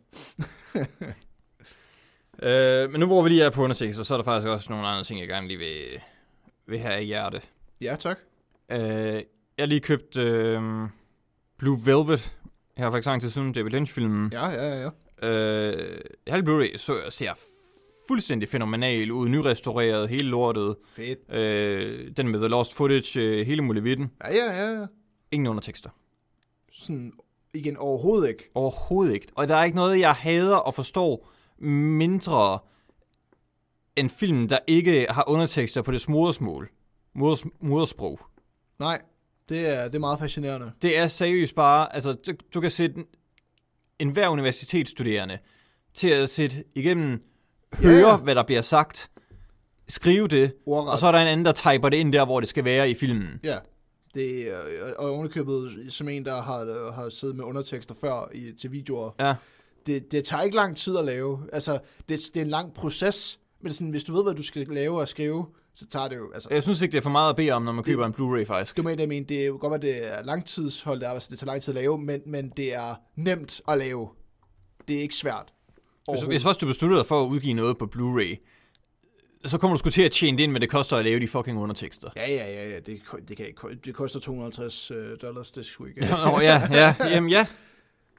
[2.42, 4.86] øh, men nu hvor vi lige er på undertekster, så er der faktisk også nogle
[4.86, 6.00] andre ting, jeg gerne lige vil,
[6.66, 7.40] vil have i hjerte.
[7.80, 8.18] Ja, tak.
[8.70, 9.24] Øh, jeg
[9.58, 10.62] har lige købt øh,
[11.58, 12.34] Blue Velvet
[12.76, 14.32] her for eksempel til siden David Lynch-filmen.
[14.32, 14.90] Ja, ja, ja.
[15.28, 17.34] Øh, Halle Blu-ray så, ser
[18.08, 20.76] fuldstændig fænomenal ud, nyrestaureret, hele lortet.
[20.92, 21.34] Fedt.
[21.34, 24.10] Øh, den med The Lost Footage, øh, hele muligheden.
[24.24, 24.86] Ja, ja, ja, ja.
[25.30, 25.90] Ingen undertekster.
[26.72, 27.12] Sådan,
[27.54, 28.50] igen, overhovedet ikke.
[28.54, 29.26] Overhovedet ikke.
[29.34, 32.58] Og der er ikke noget, jeg hader og forstår mindre
[33.96, 36.70] end film, der ikke har undertekster på det modersmål.
[37.14, 38.20] Moders, modersprog.
[38.78, 39.00] Nej,
[39.48, 40.72] det er, det er meget fascinerende.
[40.82, 43.04] Det er seriøst bare, altså du, du kan sætte
[43.98, 45.38] en hver universitetsstuderende
[45.94, 47.22] til at sætte igennem,
[47.74, 48.16] høre, Ja, ja.
[48.16, 49.10] hvad der bliver sagt,
[49.88, 50.92] skrive det, Ordret.
[50.92, 52.90] og så er der en anden, der typer det ind der, hvor det skal være
[52.90, 53.40] i filmen.
[53.44, 53.58] Ja,
[54.14, 54.56] det er
[54.98, 59.10] og ovenikøbet som en, der har, har siddet med undertekster før i, til videoer.
[59.20, 59.34] Ja.
[59.86, 61.40] Det, det tager ikke lang tid at lave.
[61.52, 61.78] Altså,
[62.08, 63.38] det, det er en lang proces.
[63.60, 66.32] Men sådan, hvis du ved, hvad du skal lave og skrive, så tager det jo...
[66.34, 68.06] Altså, Jeg synes ikke, det er for meget at bede om, når man Det- køber
[68.06, 68.76] en Blu-ray faktisk.
[68.76, 71.62] du mener, jeg mener, det er godt, at det er langtidsholdt, altså det tager lang
[71.62, 74.08] tid at lave, men, men det er nemt at lave.
[74.88, 75.52] Det er ikke svært.
[76.12, 78.36] Hvis, hvis først du beslutter dig for at udgive noget på Blu-ray,
[79.44, 81.28] så kommer du sgu til at tjene det ind, men det koster at lave de
[81.28, 82.10] fucking undertekster.
[82.16, 82.80] Ja, ja, ja, ja.
[82.80, 83.46] Det, det, kan
[83.84, 86.00] det koster 250 øh, dollars det sgu ikke.
[86.24, 87.46] Nå, ja, ja, jamen ja.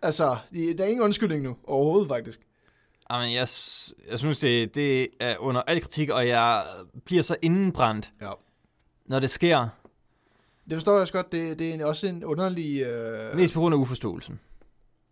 [0.01, 1.55] altså, der er ingen undskyldning nu.
[1.63, 2.39] Overhovedet, faktisk.
[3.11, 3.47] Jamen, jeg,
[4.09, 6.65] jeg synes, det, det er under al kritik, og jeg
[7.05, 8.31] bliver så indenbrændt, Ja.
[9.05, 9.67] når det sker.
[10.69, 11.31] Det forstår jeg også godt.
[11.31, 12.81] Det, det er også en underlig...
[12.81, 13.35] Øh...
[13.35, 14.39] Mest på grund af uforståelsen.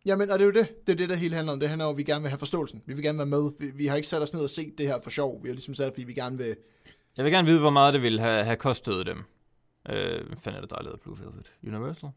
[0.05, 0.88] Jamen, og det er jo det.
[0.88, 1.60] Det er det, der hele handler om.
[1.60, 2.81] Det handler om, at vi gerne vil have forståelsen.
[2.86, 3.51] Vi vil gerne være med.
[3.60, 5.43] Vi, vi har ikke sat os ned og set det her for sjov.
[5.43, 6.55] Vi har ligesom sat fordi vi gerne vil...
[7.17, 9.17] Jeg vil gerne vide, hvor meget det ville have, have kostet dem.
[9.89, 11.51] Øh, hvad fanden er det, der er lavet Blue Velvet?
[11.67, 12.10] Universal?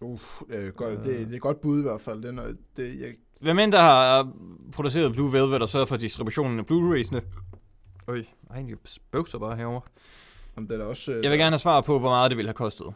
[0.00, 2.22] Uff, det er, godt, det, det er godt bud i hvert fald.
[2.22, 4.32] Det er noget, det, jeg, Hvem end der har
[4.72, 7.20] produceret Blue Velvet og sørget for distributionen af Blu-rays'ene?
[8.08, 8.78] Øj, jeg har egentlig
[9.10, 9.80] bøvser bare herovre.
[10.56, 11.12] om det er også...
[11.12, 12.86] øh, Jeg vil gerne have svar på, hvor meget det ville have kostet.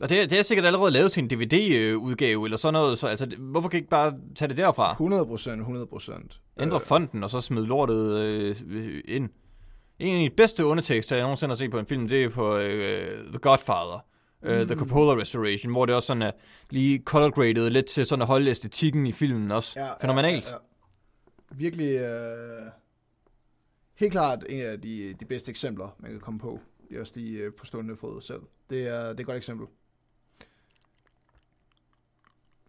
[0.00, 3.26] Og det, det er sikkert allerede lavet til en DVD-udgave eller sådan noget, så altså,
[3.38, 4.90] hvorfor kan I ikke bare tage det derfra?
[4.90, 6.40] 100 procent, 100 procent.
[6.60, 9.28] Ændre fonden og så smide lortet øh, ind.
[9.98, 12.56] En af de bedste undertekster, jeg nogensinde har set på en film, det er på
[12.56, 14.04] øh, The Godfather.
[14.42, 14.78] Uh, The Mm.
[14.78, 16.30] Coppola Restoration, hvor det også sådan er
[16.70, 19.80] lige color graded lidt til sådan at holde æstetikken i filmen også.
[19.80, 20.46] Ja, Fænomenalt.
[20.46, 20.56] Ja, ja,
[21.52, 21.56] ja.
[21.56, 21.96] Virkelig...
[21.96, 22.70] Øh,
[23.94, 26.60] helt klart en af de, de bedste eksempler, man kan komme på.
[26.88, 28.40] Det er også lige øh, på stående fod selv.
[28.70, 29.66] Det er, det er et godt eksempel.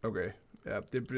[0.04, 0.30] Okay.
[0.66, 1.10] Ja, det,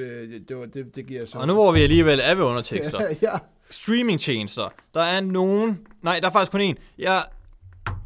[0.50, 1.38] det, var, det, det giver så...
[1.38, 3.02] Og nu hvor vi alligevel er ved undertekster.
[3.02, 3.38] ja, ja.
[3.70, 4.70] streamingtjenester.
[4.94, 5.88] Der er nogen...
[6.02, 6.74] Nej, der er faktisk kun én.
[6.98, 7.26] Jeg,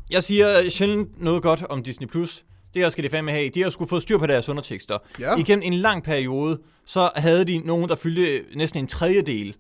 [0.10, 2.08] jeg siger sjældent noget godt om Disney+.
[2.08, 2.46] Plus.
[2.74, 3.50] Det her skal de fandme have.
[3.50, 4.98] De har sgu fået styr på deres undertekster.
[5.20, 5.36] Ja.
[5.36, 9.56] Igennem en lang periode, så havde de nogen, der fyldte næsten en tredjedel.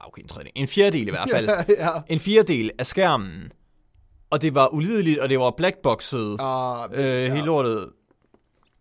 [0.00, 0.52] Ah, Okay, en tredjedel.
[0.54, 1.46] En fjerdedel i hvert fald.
[1.50, 1.90] ja, ja.
[2.08, 3.52] En fjerdedel af skærmen.
[4.30, 6.36] Og det var ulideligt, og det var blackboxet.
[6.40, 7.34] Ah, men- øh, ja.
[7.34, 7.88] Hele lortet.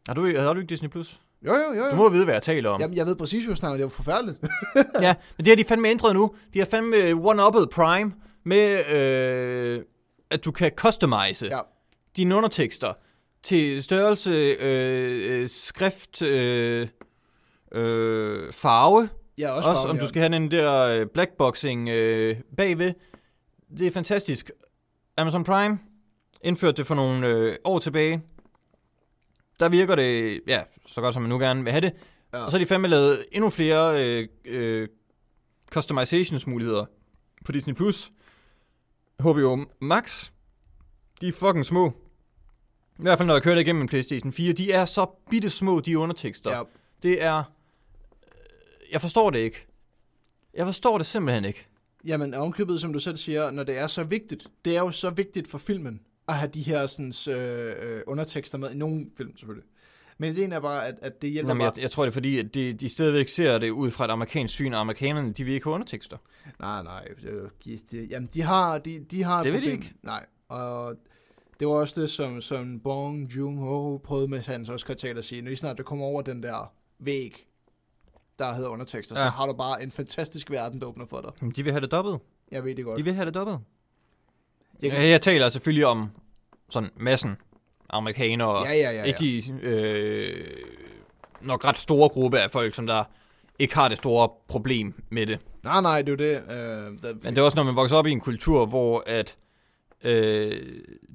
[0.08, 0.89] Har du, har du ikke Disney+.
[0.89, 1.19] Plus?
[1.45, 1.84] Jo, jo, jo.
[1.86, 1.91] jo.
[1.91, 2.82] Du må vide, hvad jeg taler om.
[2.82, 3.77] Jamen, jeg ved præcis, hvad snakker.
[3.77, 4.38] Det var forfærdeligt.
[5.01, 6.36] ja, men det har de fandme ændret nu.
[6.53, 9.82] De har fandme one-uppet Prime med, øh,
[10.29, 11.60] at du kan customize Ja.
[12.17, 12.93] dine undertekster
[13.43, 16.88] til størrelse, øh, øh, skrift, øh,
[17.71, 19.10] øh, farve.
[19.38, 20.01] Ja, Også, også, farven, om ja.
[20.01, 22.93] du skal have den der øh, blackboxing øh, bagved.
[23.77, 24.51] Det er fantastisk.
[25.17, 25.79] Amazon Prime
[26.43, 28.21] indførte det for nogle øh, år tilbage.
[29.60, 31.94] Der virker det, ja, så godt som man nu gerne vil have det.
[32.34, 32.38] Ja.
[32.38, 34.88] Og så har de fandme lavet endnu flere øh, øh,
[35.72, 36.86] customizations-muligheder
[37.46, 37.74] på Disney+.
[37.74, 38.12] Plus.
[39.20, 40.32] HBO Max,
[41.22, 41.94] de er fucking små.
[43.00, 44.54] I hvert fald når jeg kører det igennem en PlayStation 4.
[44.54, 46.52] De er så bitte små, de undertekster.
[46.58, 46.63] Ja.
[47.04, 47.38] Det er...
[47.38, 47.44] øh,
[48.92, 49.66] Jeg forstår det ikke.
[50.54, 51.68] Jeg forstår det simpelthen ikke.
[52.06, 55.10] Jamen, ovenkøbet, som du selv siger, når det er så vigtigt, det er jo så
[55.10, 59.38] vigtigt for filmen, at have de her sådan, øh, øh, undertekster med, i nogle film
[59.38, 59.69] selvfølgelig.
[60.17, 61.71] Men ideen er bare, at, at det hjælper Jamen, bare...
[61.75, 64.12] jeg, jeg tror det er fordi, at de, de stadigvæk ser det ud fra et
[64.12, 66.17] amerikansk syn, og amerikanerne, de vil ikke have undertekster.
[66.59, 67.07] Nej, nej.
[67.21, 68.77] Det, de, de, jamen, de har...
[68.77, 69.93] De, de har et Det vil de ikke.
[70.03, 75.17] Nej, og det Det var også det, som, som Bong Joon-ho prøvede med hans Oscar-tale
[75.17, 75.41] at sige.
[75.41, 77.47] Når I snart du kommer over den der væg,
[78.39, 79.19] der hedder undertekster.
[79.19, 79.25] Ja.
[79.25, 81.31] så har du bare en fantastisk verden, der åbner for dig.
[81.41, 82.21] Jamen, De vil have det dobbelt.
[82.51, 82.97] Jeg ved det godt.
[82.97, 83.57] De vil have det dobbelt.
[84.81, 86.09] Jeg kan- Jeg, taler selvfølgelig om
[86.69, 87.38] sådan massen
[87.89, 88.67] amerikanere.
[88.67, 89.03] Ja, ja, ja, ja.
[89.03, 90.47] Ikke de øh,
[91.41, 93.03] nok ret store gruppe af folk, som der
[93.59, 95.39] ikke har det store problem med det.
[95.63, 96.41] Nej, nej, det er jo det.
[96.51, 96.57] Øh,
[97.03, 99.36] der, Men det er også, når man vokser op i en kultur, hvor at
[100.03, 100.62] øh,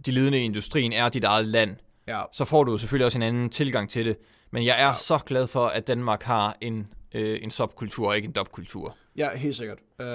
[0.07, 3.23] de ledende i industrien er dit eget land, ja, så får du selvfølgelig også en
[3.23, 4.17] anden tilgang til det.
[4.51, 4.95] Men jeg er ja.
[4.95, 8.97] så glad for, at Danmark har en, øh, en subkultur og ikke en dubkultur.
[9.17, 9.79] ja, helt sikkert.
[10.01, 10.07] Øh,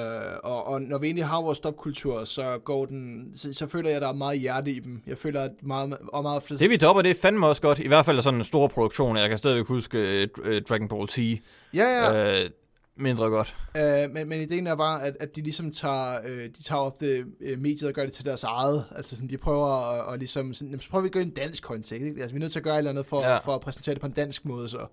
[0.43, 3.96] og, og når vi egentlig har vores stopkultur, så går den, så, så føler jeg,
[3.96, 5.02] at der er meget hjerte i dem.
[5.08, 7.80] Jeg føler, at meget, og meget Det vi dopper, det er fandme også godt.
[7.80, 9.17] I hvert fald sådan en stor produktion.
[9.17, 11.17] Jeg kan stadigvæk huske øh, Dragon Ball Z.
[11.17, 11.39] Ja,
[11.74, 12.43] ja.
[12.43, 12.50] Øh,
[12.96, 13.56] mindre godt.
[13.78, 17.26] Øh, men, men ideen er bare, at, at de ligesom tager, øh, de tager ofte
[17.41, 18.86] øh, mediet og gør det til deres eget.
[18.96, 21.34] Altså sådan, de prøver at, at ligesom, sådan, jamen, så prøver vi at gøre en
[21.34, 21.91] dansk kontekst.
[21.91, 22.22] Ikke?
[22.22, 23.22] Altså, vi er nødt til at gøre et eller andet for.
[23.22, 23.38] Ja.
[23.38, 24.69] for at præsentere det på en dansk måde.
[24.69, 24.88] Så.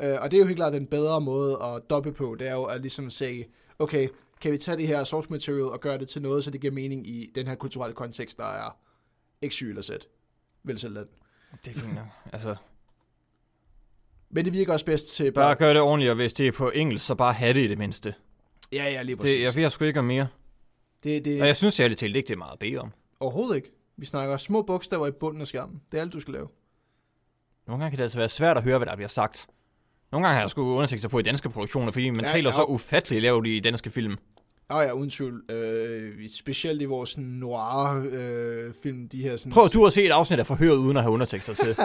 [0.00, 2.36] Øh, og det er jo helt klart den bedre måde at doppe på.
[2.38, 3.46] Det er jo at ligesom sige,
[3.78, 4.08] okay,
[4.44, 6.72] kan vi tage det her source material og gøre det til noget, så det giver
[6.72, 8.76] mening i den her kulturelle kontekst, der er
[9.42, 10.08] ikke syg eller sæt.
[10.62, 11.06] Vel selv den.
[11.64, 11.98] Det er fint.
[12.32, 12.56] Altså,
[14.30, 16.70] Men det virker også bedst til bare gør det ordentligt, og hvis det er på
[16.70, 18.14] engelsk, så bare have det i det mindste.
[18.72, 19.34] Ja, ja, lige præcis.
[19.34, 20.26] Det, jeg ved sgu ikke om mere.
[21.04, 22.92] det, det, Og jeg synes ærligt talt ikke, det er meget at bede om.
[23.20, 23.70] Overhovedet ikke.
[23.96, 25.82] Vi snakker små bogstaver i bunden af skærmen.
[25.92, 26.48] Det er alt, du skal lave.
[27.66, 29.46] Nogle gange kan det altså være svært at høre, hvad der bliver sagt.
[30.12, 32.56] Nogle gange har jeg sgu undersøgt på i danske produktioner, fordi man ja, taler ja.
[32.56, 34.16] så ufatteligt lavt i danske film.
[34.70, 35.50] Åh ja, uden tvivl.
[35.50, 39.52] Øh, specielt i vores sådan, noir øh, film, de her sådan...
[39.52, 41.74] Prøv du at se et afsnit af forhøret uden at have undertekster til.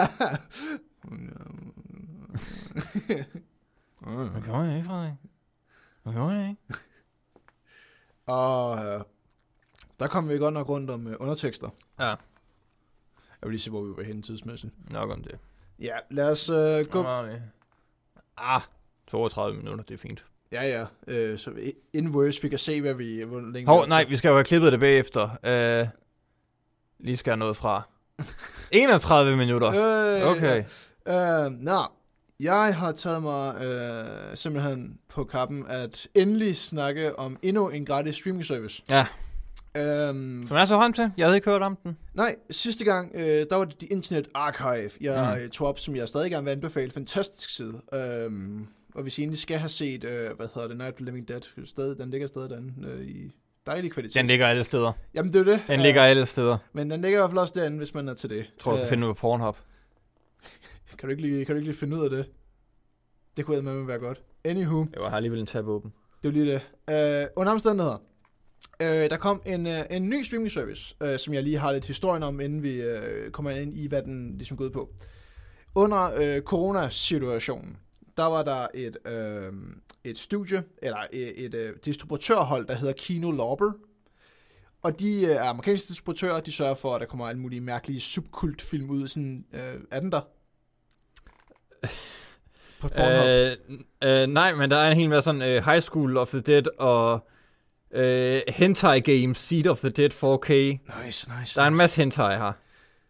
[4.00, 5.12] Hvad gjorde jeg ikke, Frederik?
[6.02, 6.62] Hvad gjorde jeg ikke?
[8.26, 9.00] Og øh,
[10.00, 11.68] der kom vi godt nok rundt om øh, undertekster.
[11.98, 12.16] Ja, Jeg
[13.42, 14.90] vil lige se, hvor vi var henne tidsmæssigt.
[14.90, 15.38] nok om det.
[15.78, 17.02] Ja, lad os øh, gå...
[18.36, 18.60] Ah,
[19.06, 20.24] 32 minutter, det er fint.
[20.52, 20.84] Ja, ja.
[21.06, 23.22] Øh, så i- inden worse, vi kan se, hvad vi...
[23.22, 25.24] Hvor længe Hov, nej, vi skal jo have klippet det bagefter.
[25.82, 25.88] Uh,
[27.04, 27.82] lige skal jeg noget fra.
[28.72, 29.68] 31 minutter.
[29.68, 30.64] Øh, Okay.
[31.08, 31.82] Øh, nå,
[32.40, 38.14] jeg har taget mig øh, simpelthen på kappen at endelig snakke om endnu en gratis
[38.14, 38.82] streaming service.
[38.90, 39.06] Ja.
[39.76, 41.10] Øhm, Som jeg så frem til.
[41.16, 41.96] Jeg havde ikke hørt om den.
[42.14, 45.42] nej, sidste gang, øh, der var det The Internet Archive, jeg Mm.
[45.44, 45.50] mm.
[45.50, 46.90] tog op, som jeg stadig gerne vil anbefale.
[46.90, 47.80] Fantastisk side.
[47.94, 51.04] Øhm, og hvis I egentlig skal have set, øh, hvad hedder det, Night of the
[51.04, 53.32] Living Dead, stadig, den ligger stadig derinde øh, i
[53.66, 54.14] dejlig kvalitet.
[54.14, 54.92] Den ligger alle steder.
[55.14, 55.62] Jamen, det er jo det.
[55.66, 56.58] Den Øh, ligger alle steder.
[56.72, 58.36] Men den ligger i hvert fald også derinde, hvis man er til det.
[58.36, 59.56] Jeg tror, du kan Øh, finde den på Pornhub.
[60.98, 62.26] kan, du ikke lige, kan du ikke lige finde ud af det?
[63.36, 64.22] Det kunne med være godt.
[64.44, 64.86] Anywho.
[65.00, 65.92] Jeg har alligevel en tab åben.
[66.22, 67.22] Det er jo lige det.
[67.22, 68.02] Øh, under omstændigheder.
[68.80, 71.86] Øh, der kom en, øh, en ny streaming service, øh, som jeg lige har lidt
[71.86, 74.90] historien om, inden vi øh, kommer ind i, hvad den ligesom går ud på.
[75.74, 77.76] Under øh, coronasituationen,
[78.16, 79.52] der var der et, øh,
[80.04, 83.72] et studie, eller et, et øh, distributørhold, der hedder Kino Lorber.
[84.82, 88.00] Og de øh, er amerikanske distributører, de sørger for, at der kommer alle mulige mærkelige
[88.00, 89.08] subkultfilm ud.
[89.08, 90.20] Sådan, øh, er den der?
[92.80, 92.88] På.
[92.96, 93.56] Øh,
[94.04, 96.78] øh, nej, men der er en hel masse sådan uh, High School of the Dead
[96.78, 97.28] og
[97.90, 100.52] uh, Hentai Games Seed of the Dead 4K.
[101.04, 101.54] nice, nice.
[101.56, 102.52] Der er en masse hentai her.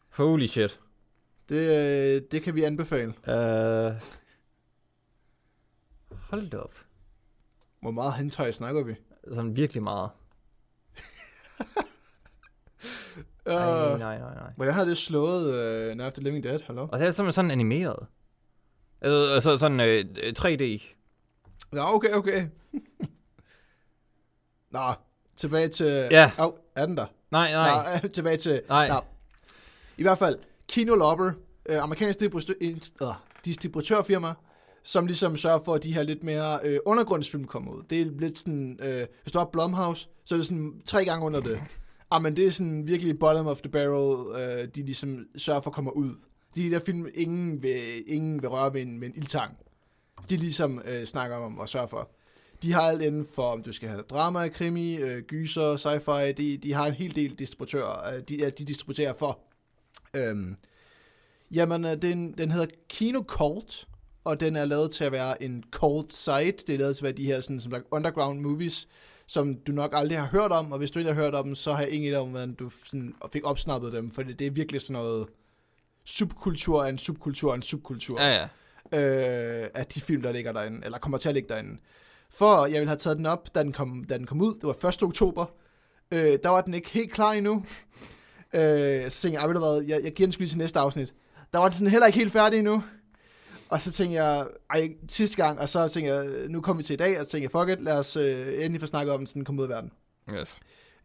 [0.08, 0.80] Holy shit.
[1.48, 3.08] Det, øh, det kan vi anbefale.
[3.08, 3.92] Uh,
[6.30, 6.74] hold da op.
[7.80, 8.94] Hvor meget hentai snakker vi?
[9.28, 10.10] Sådan virkelig meget.
[13.46, 14.52] Uh, Nej, nej, nej, nej.
[14.56, 15.44] hvordan har det slået
[15.90, 16.60] uh, Night of the Living Dead?
[16.66, 16.88] Hallo?
[16.92, 18.06] Og det er simpelthen sådan animeret.
[19.00, 20.04] Altså, altså sådan øh,
[20.38, 20.94] 3D.
[21.72, 22.48] Nå, okay, okay.
[24.70, 24.92] Nå,
[25.36, 26.08] tilbage til...
[26.10, 26.30] Ja.
[26.38, 27.06] Au, er den der?
[27.30, 28.00] Nej, nej.
[28.02, 28.62] Nå, tilbage til...
[28.68, 28.88] Nej.
[28.88, 29.00] Nå.
[29.96, 30.38] I hvert fald,
[30.68, 31.32] Kino Lobber,
[31.66, 33.14] øh, amerikansk distribu- inst- øh,
[33.44, 34.34] distributørfirma,
[34.82, 37.82] som ligesom sørger for, at de her lidt mere øh, undergrundsfilm kommer ud.
[37.90, 41.26] Det er lidt sådan, øh, hvis du har Blumhouse, så er det sådan tre gange
[41.26, 41.60] under det.
[42.12, 45.70] Ah, men det er sådan virkelig bottom of the barrel, øh, de ligesom sørger for
[45.70, 46.14] kommer ud.
[46.54, 49.56] De der film, ingen vil, ingen vil røre ved en, med en ildtang.
[50.30, 52.10] De ligesom øh, snakker om og sørger for.
[52.62, 56.32] De har alt inden for, om du skal have drama, krimi, øh, gyser, sci-fi.
[56.32, 59.38] De, de har en hel del distributører, øh, de, ja, de distribuerer for.
[60.16, 60.56] Øhm,
[61.50, 63.88] jamen, øh, den, den hedder Kino Cult,
[64.24, 66.52] og den er lavet til at være en cult site.
[66.66, 68.88] Det er lavet til at være de her sådan, som like underground movies,
[69.26, 71.54] som du nok aldrig har hørt om, og hvis du ikke har hørt om dem,
[71.54, 74.50] så har jeg ingen idé om, hvordan du sådan, fik opsnappet dem, for det, er
[74.50, 75.26] virkelig sådan noget
[76.04, 78.48] subkultur af en subkultur af en subkultur Ja,
[78.92, 79.62] ja.
[79.62, 81.80] øh, af de film, der ligger derinde, eller kommer til at ligge derinde.
[82.30, 84.54] For jeg ville have taget den op, da den kom, da den kom ud.
[84.54, 85.02] Det var 1.
[85.02, 85.46] oktober.
[86.10, 87.64] Øh, der var den ikke helt klar endnu.
[88.52, 90.78] Øh, så tænkte jeg, "Ej, ved du hvad, jeg, jeg giver den lige til næste
[90.78, 91.14] afsnit.
[91.52, 92.82] Der var den sådan heller ikke helt færdig endnu.
[93.70, 96.94] Og så tænkte jeg, ej, sidste gang, og så tænkte jeg, nu kommer vi til
[96.94, 99.20] i dag, og så tænkte jeg, fuck it, lad os øh, endelig få snakket om
[99.20, 99.92] den, så den kommer ud af verden.
[100.34, 100.58] Yes.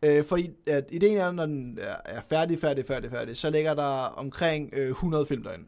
[0.04, 4.14] Øh, fordi at ideen er, når den er, færdig, færdig, færdig, færdig, så ligger der
[4.18, 5.66] omkring øh, 100 film derinde.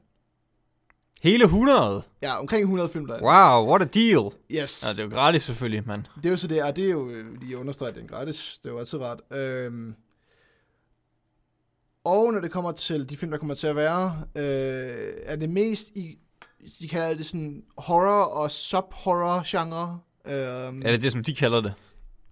[1.24, 2.02] Hele 100?
[2.22, 3.26] Ja, omkring 100 film derinde.
[3.26, 4.32] Wow, what a deal.
[4.52, 4.86] Yes.
[4.88, 6.04] Ja, det er jo gratis selvfølgelig, mand.
[6.16, 8.60] Det er jo så det, og det er jo øh, lige understreget, det er gratis.
[8.64, 9.38] Det er jo altid ret.
[9.38, 9.96] Øhm,
[12.04, 15.50] og når det kommer til de film, der kommer til at være, øh, er det
[15.50, 16.18] mest i,
[16.80, 20.00] de kalder det sådan horror og sub-horror-genre.
[20.28, 21.74] Øhm, Er det det, som de kalder det?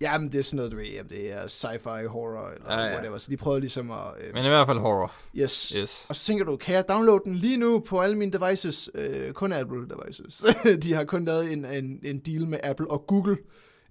[0.02, 2.88] Jamen, det er sådan noget, du ved, det er sci-fi horror, eller Ja, ja, ja.
[2.90, 2.94] ja.
[2.96, 3.18] whatever.
[3.18, 3.98] Så de prøvede ligesom at...
[4.22, 5.14] Øh, Men i hvert fald horror.
[5.36, 5.74] yes.
[5.82, 6.06] Yes.
[6.10, 8.90] Og så tænker du, kan jeg downloade den lige nu på alle mine devices?
[8.96, 10.46] Øh, kun Apple devices.
[10.84, 13.38] de har kun lavet en, en, en deal med Apple og Google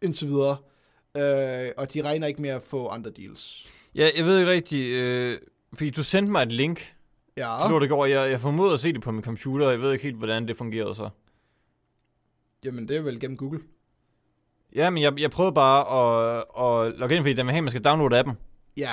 [0.02, 0.56] indtil videre.
[1.16, 3.66] Øh, og de regner ikke med at få andre deals.
[3.94, 5.38] Ja, jeg ved ikke rigtigt, øh,
[5.74, 6.93] fordi du sendte mig et link.
[7.36, 8.06] Ja, går.
[8.06, 10.48] Jeg, jeg formoder at se det på min computer, og jeg ved ikke helt, hvordan
[10.48, 11.08] det fungerede så.
[12.64, 13.60] jamen det er vel gennem Google.
[14.74, 16.44] Ja, men jeg, jeg prøvede bare at,
[16.88, 18.34] at logge ind, fordi den vil have, at man skal downloade appen.
[18.76, 18.90] Ja,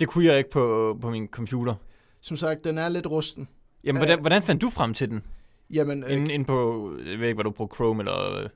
[0.00, 1.74] Det kunne jeg ikke på, på min computer.
[2.20, 3.48] som sagt, den er lidt rusten.
[3.84, 5.24] Jamen, hvordan, hvordan fandt du frem til den?
[5.70, 8.48] Jamen, øh, Ind, ind på, jeg ved ikke, hvad du bruger, Chrome eller øh,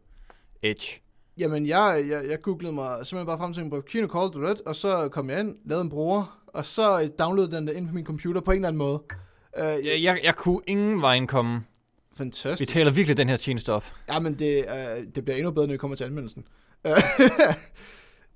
[0.62, 1.01] Edge.
[1.41, 4.76] Jamen jeg, jeg, jeg googlede mig simpelthen bare frem til på Kino Call Red, og
[4.76, 7.95] så kom jeg ind, lavede en bruger, og så øh, downloadede den der ind på
[7.95, 9.03] min computer på en eller anden måde.
[9.59, 11.55] Øh, Jeg, jeg, jeg kunne ingen vejen komme.
[12.11, 12.72] Vi Fantastisk.
[12.72, 13.84] taler virkelig den her tjeneste op.
[14.09, 16.45] Ja, men det, øh, det bliver endnu bedre, når vi kommer til anmeldelsen.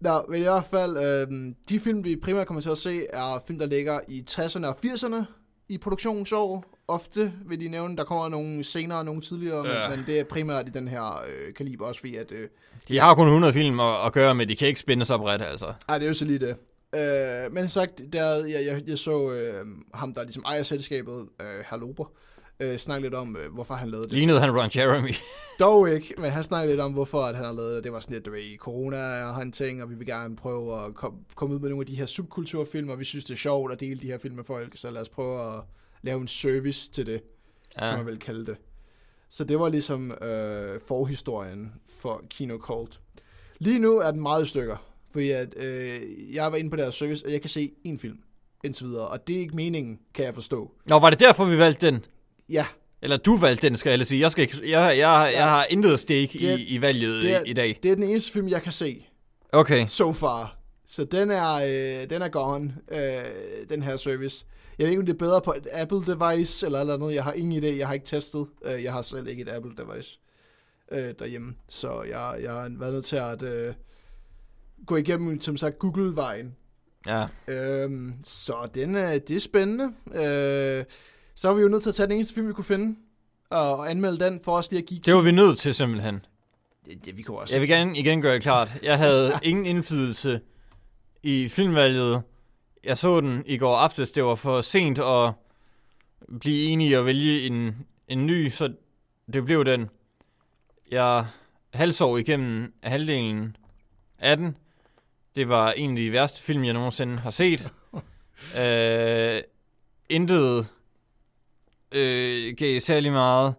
[0.01, 3.43] Nå, men i hvert fald, øh, de film, vi primært kommer til at se, er
[3.47, 5.25] film, der ligger i 60'erne og 80'erne
[5.69, 6.65] i produktionsår.
[6.89, 9.89] Ofte vil de nævne, der kommer nogle senere og nogle tidligere, Ja.
[9.89, 12.32] men, men det er primært i den her øh, kaliber også, fordi at...
[12.32, 12.49] Øh,
[12.89, 15.43] De har kun 100 film at, at gøre med, de kan ikke spænde sig bredt,
[15.43, 15.72] altså.
[15.89, 16.57] ej, det er jo så lige det.
[16.95, 21.28] Øh, men som sagt, der, jeg, jeg, jeg så øh, ham, der ligesom ejer selskabet,
[21.41, 22.05] øh, Herr Lober,
[22.61, 24.12] øh, snakke lidt om, øh, hvorfor han lavede det.
[24.12, 25.14] Lignede han Ron Jeremy.
[25.61, 27.85] Dog ikke, men han snakkede lidt om, hvorfor at han har lavet det.
[27.85, 30.85] Det var sådan lidt, du ved, corona er en ting, og vi vil gerne prøve
[30.85, 33.39] at kom, komme ud med nogle af de her subkulturfilm, og vi synes, det er
[33.39, 35.61] sjovt at dele de her film med folk, så lad os prøve at
[36.05, 37.21] lave en service til det,
[37.77, 37.81] ja.
[37.81, 37.97] kan Ja.
[37.97, 38.57] man vel kalde det.
[39.29, 43.01] Så det var ligesom øh, forhistorien for Kino Cult.
[43.59, 44.77] Lige nu er den meget i stykker,
[45.13, 46.01] fordi at, øh,
[46.35, 48.19] jeg var inde på deres service, og jeg kan se en film
[48.65, 50.71] indtil videre, og det er ikke meningen, kan jeg forstå.
[50.87, 52.05] Nå, var det derfor, vi valgte den?
[52.49, 52.67] Ja,
[53.03, 54.21] Eller du valgte den, skal jeg lige sige.
[54.21, 57.51] Jeg, skal ikke, jeg, jeg, jeg har intet Det- i, i valget det er- i,
[57.51, 57.79] i dag.
[57.83, 59.07] det er den eneste film, jeg kan se.
[59.53, 59.87] Okay.
[59.87, 60.59] so far.
[60.89, 64.45] Så den er, øh, den er gone, øh, den her service.
[64.79, 67.14] Jeg ved ikke, om det er bedre på et Apple device eller eller andet.
[67.14, 67.66] Jeg har ingen idé.
[67.66, 68.47] Jeg har ikke testet.
[68.64, 70.18] Øh, jeg har selv ikke et Apple device
[70.93, 71.55] øh, derhjemme.
[71.68, 73.75] Så jeg, jeg har været nødt til at øh,
[74.87, 76.57] gå igennem, som sagt, Google-vejen.
[77.07, 77.27] Ja.
[77.49, 79.85] Øhm, så den er, det er spændende.
[80.14, 80.85] Øh,
[81.35, 82.97] så var vi jo nødt til at tage den eneste film, vi kunne finde.
[83.51, 85.01] Og, og anmelde den for os lige at give...
[85.05, 86.27] Det var vi nødt til simpelthen.
[86.87, 87.55] det, det, vi kunne også.
[87.55, 88.75] Jeg vil gerne igen gøre det klart.
[88.83, 90.41] Jeg havde ingen indflydelse
[91.22, 92.22] i filmvalget.
[92.85, 94.12] Jeg så den i går aftes.
[94.12, 95.32] Det var for sent at
[96.41, 98.74] blive enig og vælge en, en ny, så
[99.32, 99.91] det blev den.
[100.91, 101.26] Jeg
[101.74, 103.57] halvsov igennem halvdelen
[104.22, 104.57] af den.
[105.37, 107.70] Det var en af de værste film, jeg nogensinde har set.
[108.61, 109.43] øh,
[110.09, 110.68] intet
[111.93, 113.55] øh, gav særlig meget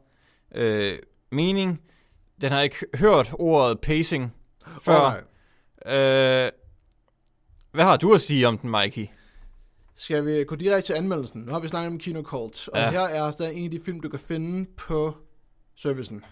[0.55, 0.99] øh,
[1.29, 1.81] mening.
[2.41, 4.33] Den har ikke hørt ordet pacing
[4.81, 4.93] før.
[4.93, 5.25] Alright.
[5.85, 6.64] Øh,
[7.75, 9.07] hvad har du at sige om den, Mikey?
[9.95, 11.41] Skal vi gå direkte til anmeldelsen?
[11.41, 12.89] Nu har vi snakket om Kino Cult, og Ja.
[12.91, 15.15] her er der en af de film, du kan finde på
[15.75, 16.23] servicen.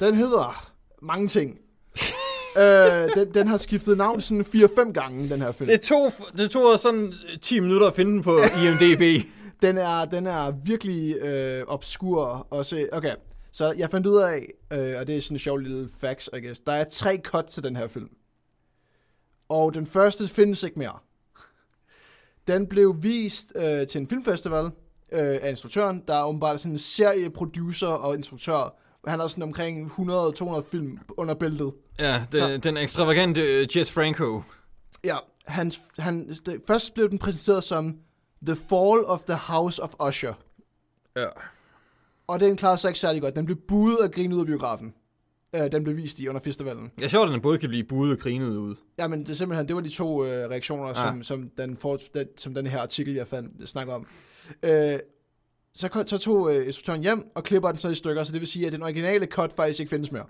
[0.00, 1.58] Den hedder mange ting.
[2.58, 5.70] øh, den, den har skiftet navn sådan 4-5 gange, den her film.
[5.70, 9.26] Det tog, det tog sådan 10 minutter at finde den på IMDb.
[9.62, 12.46] Den er, den er virkelig øh, obskur.
[12.50, 13.14] Også, okay,
[13.52, 16.40] så jeg fandt ud af, øh, og det er sådan en sjov lille facts, I
[16.40, 16.60] guess.
[16.60, 18.08] Der er tre cut til den her film.
[19.50, 20.98] Og den første findes ikke mere.
[22.48, 24.64] Den blev vist øh, til en filmfestival
[25.12, 26.04] øh, af instruktøren.
[26.08, 28.74] Der er åbenbart sådan en serieproducer og instruktør.
[29.06, 31.72] Han har sådan omkring 100-200 film under bæltet.
[31.98, 34.42] ja, den, Så- den ekstravagante øh, Jess Franco.
[35.04, 37.98] Ja, han, han, det, først blev den præsenteret som
[38.46, 40.32] The Fall of the House of Usher.
[41.16, 41.26] Ja.
[42.26, 43.36] Og den klarede sig ikke særlig godt.
[43.36, 44.94] Den blev buet og grinet ud af biografen.
[45.54, 46.92] Øh, den blev vist i under festivalen.
[47.00, 48.74] Jeg sjovt, at den både kan blive budet og grinet ud.
[48.98, 50.96] Jamen, det er simpelthen, det var de to øh, reaktioner, Ah.
[50.96, 54.06] som, som, den for, den, som den her artikel, jeg fandt, snakker om.
[54.62, 54.98] Øh,
[55.74, 58.48] så, så tog øh, instruktøren hjem og klipper den så i stykker, så det vil
[58.48, 60.24] sige, at den originale cut faktisk ikke findes mere.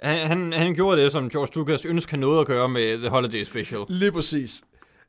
[0.00, 3.44] Han, han, han gjorde det, som George Lucas ønsker noget at gøre med The Holiday
[3.44, 3.84] Special.
[3.88, 4.62] Lige præcis.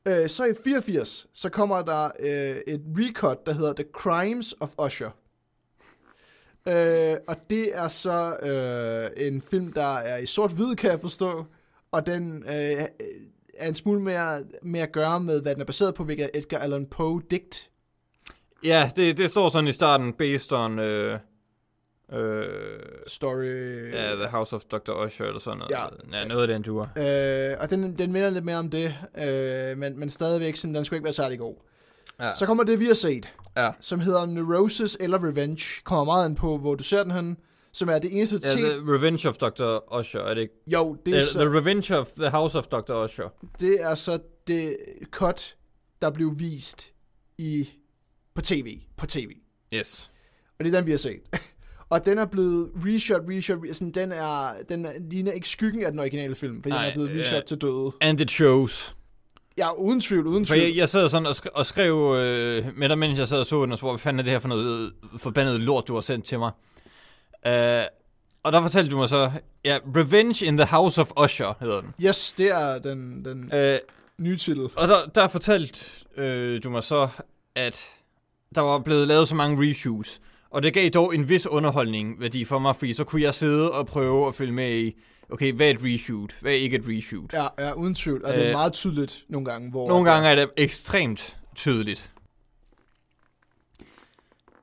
[0.06, 4.70] Øh, så i 84, så kommer der øh, et recut, der hedder The Crimes of
[4.86, 5.10] Usher.
[6.68, 11.46] Øh, og det er så øh, en film, der er i sort-hvid, kan jeg forstå.
[11.92, 12.86] Og den øh,
[13.54, 16.58] er en smule mere, mere at gøre med, hvad den er baseret på, hvilket Edgar
[16.58, 17.70] Allan Poe digt.
[18.64, 20.80] Ja, det, det står sådan i starten, based on...
[20.80, 21.20] Øh,
[22.14, 23.92] øh, Story.
[23.92, 25.06] ja, The House of Dr.
[25.06, 25.72] Usher, eller sådan noget.
[25.72, 26.18] Ja.
[26.20, 26.82] Ja, noget af den tur.
[26.82, 30.86] Øh, og den, den minder lidt mere om det, øh, men, men stadigvæk, sådan, den
[30.86, 31.56] skulle ikke være særlig god.
[32.20, 32.36] Ja.
[32.36, 33.72] Så kommer det, vi har set, Ja.
[33.82, 35.64] som hedder Neurosis eller Revenge.
[35.84, 37.38] Kommer meget an på, hvor du ser den hen.
[37.72, 38.60] Som er det eneste ting...
[38.62, 39.98] The Revenge of Dr.
[40.00, 40.54] Usher, er det ikke?
[40.68, 43.04] Jo, det er, The, så, the Revenge of the House of Dr.
[43.06, 43.30] Usher.
[43.60, 44.78] det er så det
[45.12, 45.56] cut,
[46.02, 46.92] der blev vist
[47.38, 47.70] i
[48.34, 48.80] på tv.
[48.98, 49.30] På tv.
[49.74, 50.12] Yes.
[50.60, 51.22] Og det er den, vi har set.
[51.90, 55.84] Og den er blevet reshot, reshot, re- sådan, den, er, den er, ligner ikke skyggen
[55.86, 57.92] af den originale film, fordi den er blevet reshot til døde.
[58.02, 58.97] And it shows.
[59.58, 60.68] Ja, uden tvivl, uden For tvivl.
[60.68, 63.46] jeg, jeg sad sådan og, sk- og skrev øh, med dig, mens jeg sad og
[63.46, 65.94] så den, og så, hvad fanden er det her for noget øh, forbandet lort, du
[65.94, 66.52] har sendt til mig?
[67.48, 67.86] Uh,
[68.44, 69.32] og der fortalte du mig så,
[69.66, 71.94] ja, Revenge in the House of Usher hedder den.
[72.04, 73.78] Yes, det er den, den Uh,
[74.26, 74.64] nye titel.
[74.76, 75.86] og der, der fortalte
[76.18, 77.08] øh, du mig så,
[77.56, 77.82] at
[78.56, 80.22] der var blevet lavet så mange reshoots.
[80.50, 83.72] Og det gav dog en vis underholdning værdi for mig, fordi så kunne jeg sidde
[83.72, 84.96] og prøve at følge med i,
[85.30, 86.36] okay, hvad er et reshoot?
[86.42, 87.34] Hvad er ikke et reshoot?
[87.34, 88.26] Ja, ja, uden tvivl.
[88.26, 89.88] Og det er Øh, meget tydeligt nogle gange, hvor...
[89.88, 92.12] Nogle gange er det ekstremt tydeligt.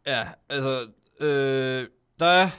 [0.06, 0.86] Ja, altså,
[1.20, 1.86] øh,
[2.20, 2.50] der er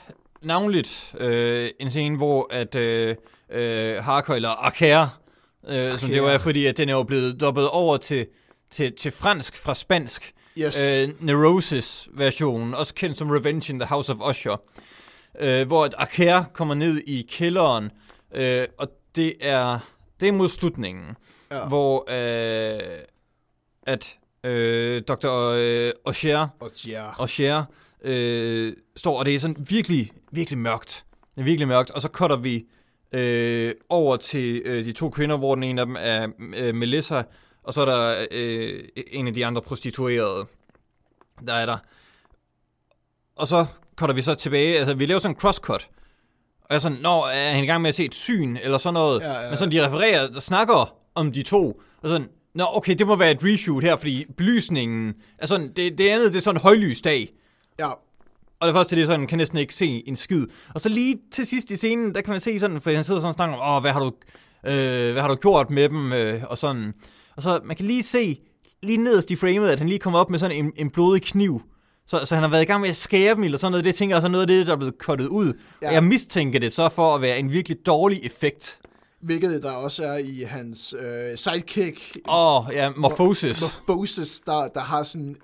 [0.42, 3.16] navnligt øh, en scene, hvor at øh,
[3.50, 5.10] øh, Harker, eller Arcare,
[5.68, 8.26] øh, som det var, fordi at den er jo blevet dobbet over til,
[8.70, 10.98] til, til fransk fra spansk, Yes.
[10.98, 14.62] øh, Neurosis-versionen, også kendt som Revenge in the House of Usher,
[15.40, 17.90] øh, hvor at Arcare kommer ned i kælderen,
[18.34, 19.78] øh, og det er,
[20.20, 21.16] det er mod slutningen
[21.50, 21.68] ja.
[21.68, 22.98] hvor øh,
[23.82, 25.28] at øh, Dr.
[26.04, 26.48] Osher.
[27.18, 27.64] Osher
[28.02, 31.04] øh, står, og det er sådan virkelig, virkelig mørkt.
[31.34, 32.66] Det er virkelig mørkt, og så cutter vi
[33.12, 37.22] øh, over til øh, de to kvinder, hvor den ene af dem er øh, Melissa,
[37.62, 40.46] og så er der øh, en af de andre prostituerede,
[41.46, 41.78] der er der.
[43.36, 43.66] Og så
[43.96, 45.88] cutter vi så tilbage, altså vi laver sådan en crosscut,
[46.60, 48.78] og jeg er sådan, nå, er han i gang med at se et syn, eller
[48.78, 49.20] sådan noget.
[49.20, 52.94] Ja, ja, Men sådan, de refererer, der snakker om de to, og sådan, nå, okay,
[52.94, 56.42] det må være et reshoot her, fordi belysningen er sådan, det, det andet, det er
[56.42, 57.28] sådan en højlysdag.
[57.78, 57.88] Ja,
[58.60, 60.46] Og det første, det er sådan, kan næsten ikke se en skid.
[60.74, 63.20] Og så lige til sidst i scenen, der kan man se sådan, for han sidder
[63.20, 64.12] sådan og snakker om, åh, hvad har du,
[64.66, 66.92] øh, hvad har du gjort med dem, øh, og sådan.
[67.36, 68.40] Og så, man kan lige se,
[68.82, 71.62] lige nederst i framet, at han lige kommer op med sådan en, en blodig kniv.
[72.06, 73.84] Så, så han har været i gang med at skære dem, eller sådan noget.
[73.84, 75.52] Det tænker jeg så er noget af det, der er blevet cuttet ud.
[75.82, 75.88] Ja.
[75.88, 78.78] Og jeg mistænker det så for at være en virkelig dårlig effekt.
[79.20, 83.60] hvilket der også er i hans øh, sidekick, Åh, oh, ja, Morphosis.
[83.60, 85.36] Morphosis, der, der har sådan...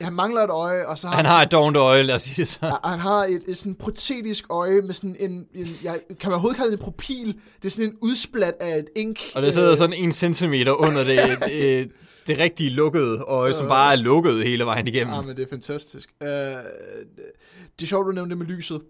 [0.00, 2.22] Et, han mangler et øje, og så har Han har et dovent øje, lad os
[2.22, 2.78] sige det så.
[2.84, 6.56] Han har et, et sådan protetisk øje med sådan en, en ja, kan man overhovedet
[6.56, 7.26] kalde det en propil?
[7.62, 9.20] Det er sådan en udsplat af et ink.
[9.34, 11.18] Og det sidder øh, sådan en centimeter under det,
[11.48, 11.90] det,
[12.26, 15.14] det rigtige lukkede øje, som bare er lukket hele vejen igennem.
[15.14, 16.10] Ja, men det er fantastisk.
[16.20, 18.80] Uh, det er sjovt, du nævnte det med lyset.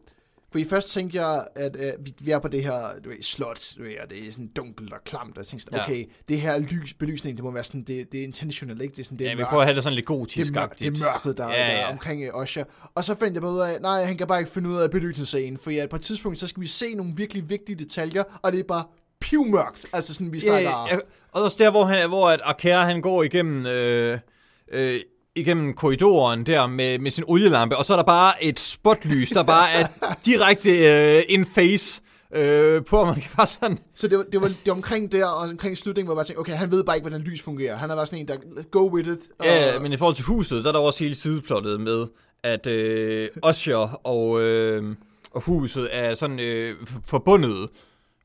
[0.54, 3.60] Fordi først tænkte jeg, at uh, vi, vi er på det her du ved, slot,
[3.78, 5.84] du ved, og det er sådan dunkelt og klamt, og jeg tænkte sådan, Ja.
[5.84, 8.92] okay, det her lys, belysning, det må være sådan, det, det er intentional, ikke?
[8.92, 9.48] Det er sådan, det er Ja, vi mørkt.
[9.48, 11.60] prøver at have det sådan lidt det gotisk mørk, det er mørket, der, Ja, ja,
[11.60, 11.66] ja.
[11.66, 11.82] der ja.
[11.82, 12.62] er omkring uh, Osha.
[12.94, 14.90] Og så fandt jeg bare ud af, nej, han kan bare ikke finde ud af
[14.90, 18.52] belysningsscenen, for ja, på et tidspunkt, så skal vi se nogle virkelig vigtige detaljer, og
[18.52, 18.84] det er bare
[19.20, 19.86] pivmørkt.
[19.92, 20.70] Altså sådan, vi Ja, snakker...
[20.90, 20.96] ja,
[21.32, 24.18] og også der, hvor, han, hvor at Arcare, han går igennem, øh,
[24.72, 24.94] øh,
[25.36, 29.42] igennem korridoren der med, med sin olielampe, og så er der bare et spotlys, der
[29.42, 29.86] bare er
[30.26, 30.70] direkte
[31.16, 32.02] øh, in face
[32.34, 33.78] øh, på, man kan bare sådan...
[33.94, 36.24] Så det var, det, var, det var omkring der, og omkring slutningen, hvor jeg bare
[36.24, 37.76] tænkte, okay, han ved bare ikke, hvordan lys fungerer.
[37.76, 38.36] Han er bare sådan en, der
[38.70, 39.20] go with it.
[39.38, 42.06] Og, Ja, men i forhold til huset, der er der også hele sideplottet med,
[42.42, 44.96] at øh, Osher og, øh,
[45.30, 46.76] og huset er sådan øh,
[47.06, 47.68] forbundet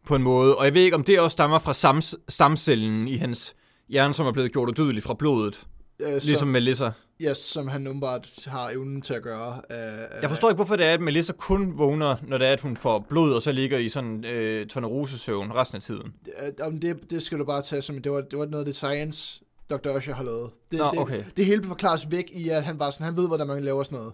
[0.07, 0.55] på en måde.
[0.55, 3.55] Og jeg ved ikke, om det også stammer fra sams, stamcellen i hans
[3.89, 5.65] hjerne, som er blevet gjort udødelig fra blodet.
[5.99, 6.89] Øh, som, Ligesom Melissa.
[7.19, 9.61] ja, som han åbenbart har evnen til at gøre.
[9.71, 9.77] Øh,
[10.21, 12.77] Jeg forstår ikke, hvorfor det er, at Melissa kun vågner, når det er, at hun
[12.77, 16.13] får blod, og så ligger i sådan øh, tornerosesøvn resten af tiden.
[16.43, 18.65] øh, om det, det skal du bare tage som, det var, det var noget af
[18.65, 19.97] det science, Dr.
[19.97, 20.49] Usher har lavet.
[20.71, 21.23] Det, Nå, det, okay.
[21.37, 23.97] det hele forklares væk i, at han bare sådan, han ved, hvordan man laver sådan
[23.97, 24.13] noget.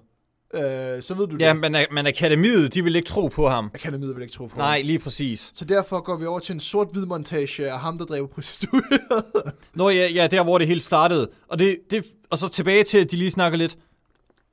[0.53, 1.71] Øh, så ved du Ja, det.
[1.71, 3.71] men, men akademiet, de vil ikke tro på ham.
[3.73, 4.85] Akademiet vil ikke tro på Nej, ham.
[4.87, 5.51] lige præcis.
[5.53, 9.25] Så derfor går vi over til en sort-hvid montage af ham, der dræber prostituerede.
[9.75, 11.29] Nå ja, ja, der hvor det hele startede.
[11.47, 13.77] Og, det, det, og så tilbage til, at de lige snakker lidt.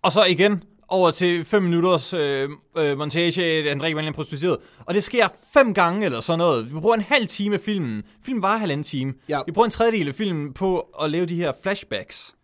[0.03, 4.59] Og så igen, over til 5 minutters øh, øh, montage, drikker med en prostitueret.
[4.79, 6.75] Og det sker fem gange eller sådan noget.
[6.75, 8.03] Vi bruger en halv time af filmen.
[8.25, 9.15] Filmen var halvanden time.
[9.29, 9.41] Ja.
[9.47, 12.35] Vi bruger en tredjedel af filmen på at lave de her flashbacks.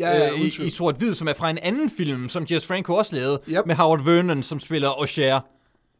[0.00, 2.94] Ja, ja, øh, i, i sort-hvid, som er fra en anden film, som Jess Franco
[2.94, 3.66] også lavede, Yep.
[3.66, 5.40] med Howard Vernon, som spiller O'Shea.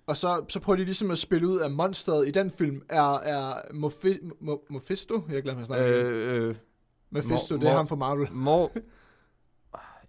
[0.06, 3.18] Og så, så prøver de ligesom at spille ud af monsteret i den film, er,
[3.18, 5.22] er Mofi, Mo, Mephisto?
[5.30, 6.54] Jeg glemmer at snakke øh, Øh,
[7.10, 8.28] Mephisto, Mo- det er Mo- ham fra Marvel.
[8.44, 8.70] Mor...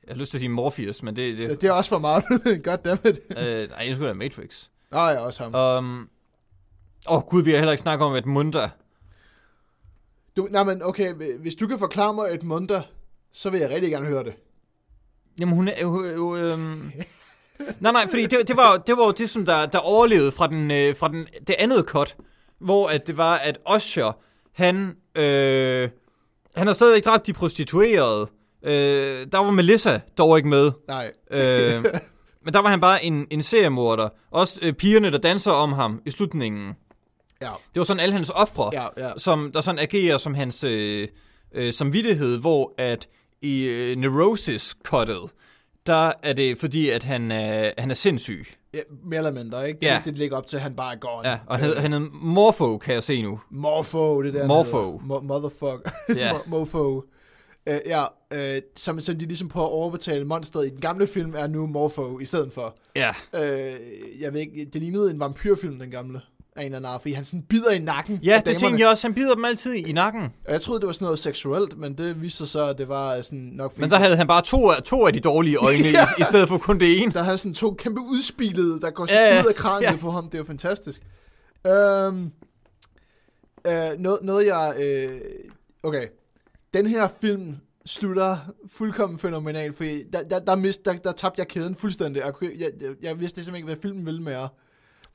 [0.07, 1.99] Jeg har lyst til at sige Morpheus, men det, Ja, det, det er også fra
[1.99, 2.61] Marvel.
[2.65, 3.19] Goddammit.
[3.37, 4.67] øh, nej, jeg skulle da Matrix.
[4.91, 5.55] Nå ja, også ham.
[5.85, 6.09] Um,
[7.09, 8.69] Åh oh, gud, vi har heller ikke snakket om et Munda.
[10.37, 12.81] Du, nej, men okay, hvis du kan forklare mig et munter,
[13.35, 14.33] så vil jeg rigtig gerne høre det.
[15.39, 16.05] Jamen hun er jo...
[16.05, 16.91] jo øhm...
[17.79, 20.47] nej, nej, fordi det, det, var, det var jo det, som der, der overlevede fra,
[20.47, 22.15] den, øh, fra den, det andet cut,
[22.59, 24.17] hvor at det var, at Usher,
[24.53, 25.89] han, øh,
[26.55, 28.27] han har stadigvæk dræbt de prostituerede.
[28.63, 30.71] Øh, der var Melissa dog ikke med.
[30.87, 31.11] Nej.
[31.31, 31.85] Øh,
[32.43, 34.09] men der var han bare en, en seriemorder.
[34.31, 36.73] Også øh, pigerne, der danser om ham i slutningen.
[37.41, 39.11] Ja, Det var sådan alle hans ofre, ja, ja.
[39.17, 41.07] som der sådan agerer som hans øh,
[41.53, 43.07] øh, samvittighed, hvor at
[43.41, 45.29] i øh, Neurosis-cuttet,
[45.87, 48.45] der er det fordi, at han, er, han er sindssyg.
[48.73, 49.79] ja mere eller mindre, ikke?
[49.81, 49.95] Ja.
[49.97, 51.29] Det, det ligger op til, at han bare er gone.
[51.29, 53.39] Ja, og han, hed, han hed Morpho, kan jeg se nu.
[53.49, 54.47] Morpho, det der.
[54.47, 54.97] Morpho.
[54.97, 55.91] Mo- motherfucker.
[56.15, 56.31] Ja.
[56.37, 57.03] Mo- Mofo.
[57.69, 58.03] Uh, ja,
[58.35, 61.67] uh, som, som de ligesom prøver at overbetale monsteret i den gamle film, er nu
[61.67, 62.77] Morpho i stedet for.
[62.95, 63.41] Ja, Uh,
[64.21, 66.21] jeg ved ikke, det lignede en vampyrfilm, den gamle.
[66.55, 68.89] Af en eller anden art, fordi han sådan bider i nakken ja det tænkte jeg
[68.89, 69.07] også.
[69.07, 70.21] Han bider dem altid i nakken.
[70.45, 72.87] Og Jeg troede, det var sådan noget seksuelt, men det viste sig så, at det
[72.87, 73.81] var sådan nok fordi...
[73.81, 76.07] Men der havde han bare to, af- to af de dårlige øjne, Ja.
[76.17, 77.11] i, i stedet for kun det ene.
[77.11, 79.97] Der havde sådan to kæmpe udspilede, der går sådan Ja, ud af kraniet ja.
[80.01, 80.25] på ham.
[80.25, 81.01] Det er jo fantastisk.
[81.65, 82.31] Um,
[83.67, 84.73] uh, noget, noget jeg...
[84.79, 86.07] Uh, okay.
[86.73, 88.37] Den her film slutter
[88.71, 92.23] fuldkommen fænomenalt, for der, der, der, mist, der, der tabte jeg kæden fuldstændig.
[92.25, 92.51] Jeg, jeg,
[92.81, 94.49] jeg, jeg vidste simpelthen ikke, hvad filmen ville mere.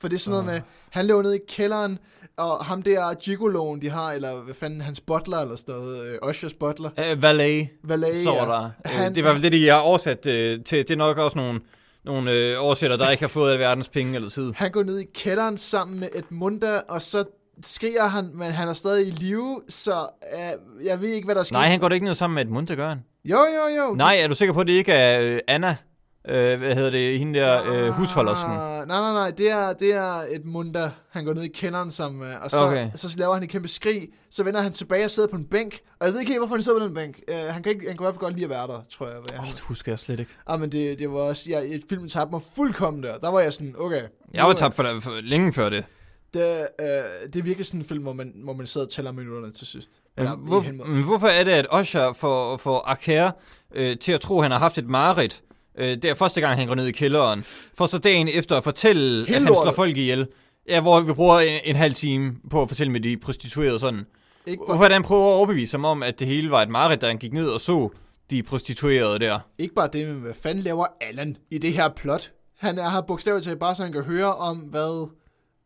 [0.01, 1.99] For det er sådan noget med, han lå nede i kælderen,
[2.37, 6.29] og ham der gigoloen, de har, eller hvad fanden, hans butler eller sådan noget, uh,
[6.29, 8.39] Ushers butler, Uh, valet, Valet, så ja.
[8.39, 8.69] der.
[8.85, 10.31] Han- det er i hvert fald det, de har oversat uh,
[10.63, 10.65] til.
[10.71, 11.59] Det er nok også nogle,
[12.05, 14.51] nogle øh, oversætter, der ikke har fået alverdens penge eller tid.
[14.55, 17.23] Han går ned i kælderen sammen med Edmunda, og så
[17.63, 21.43] skriger han, men han er stadig i live, så uh, jeg ved ikke, hvad der
[21.43, 21.55] sker.
[21.55, 23.03] Nej, han går da ikke ned sammen med Edmund, det gør han.
[23.25, 23.93] Jo, jo, jo.
[23.93, 25.75] Nej, er du sikker på, at det ikke er øh, Anna?
[26.27, 27.19] Øh, hvad hedder det?
[27.19, 28.51] Hende der øh, husholdersken.
[28.51, 29.31] Ah, Nej, nej, nej.
[29.31, 32.35] Det er, det er Edmunda, han går ned i kælderen sammen med.
[32.35, 32.89] Og så, Okay.
[32.95, 34.09] så laver han et kæmpe skrig.
[34.31, 35.79] Så vender han tilbage og sidder på en bænk.
[35.99, 37.19] Og jeg ved ikke helt, hvorfor han sidder på den bænk.
[37.31, 39.07] Uh, han, kan ikke, han kan i hvert fald godt lide at være der, tror
[39.07, 39.17] jeg.
[39.17, 40.31] Åh, det husker jeg slet ikke.
[40.47, 41.49] Ah, men det, det var også...
[41.49, 43.17] Ja, et filmen tabte mig fuldkommen der.
[43.17, 44.01] Der var jeg sådan, okay.
[44.33, 45.85] Jeg var tabt for, for længe før det.
[46.33, 49.53] Det, øh, det virker sådan en film, hvor man, hvor man sidder og tæller minutterne
[49.53, 49.91] til sidst.
[50.17, 53.31] Men, hvor, men hvorfor er det, at Osher får, får Archer
[53.75, 55.41] øh, til at tro, at han har haft et mareridt?
[55.77, 57.45] Øh, det er første gang, han går ned i kælderen.
[57.77, 60.27] For så dagen efter at fortælle, Helt at han slår folk ihjel.
[60.69, 64.05] Ja, hvor vi bruger en, en halv time på at fortælle med de prostituerede sådan.
[64.47, 67.07] Ikke bare, han prøver at overbevise ham om, at det hele var et mareridt, da
[67.07, 67.89] han gik ned og så
[68.31, 69.39] de prostituerede der?
[69.57, 72.31] ikke bare det, men hvad fanden laver Allan i det her plot?
[72.59, 75.09] Han er her bogstaveligt talt bare, så han kan høre om, hvad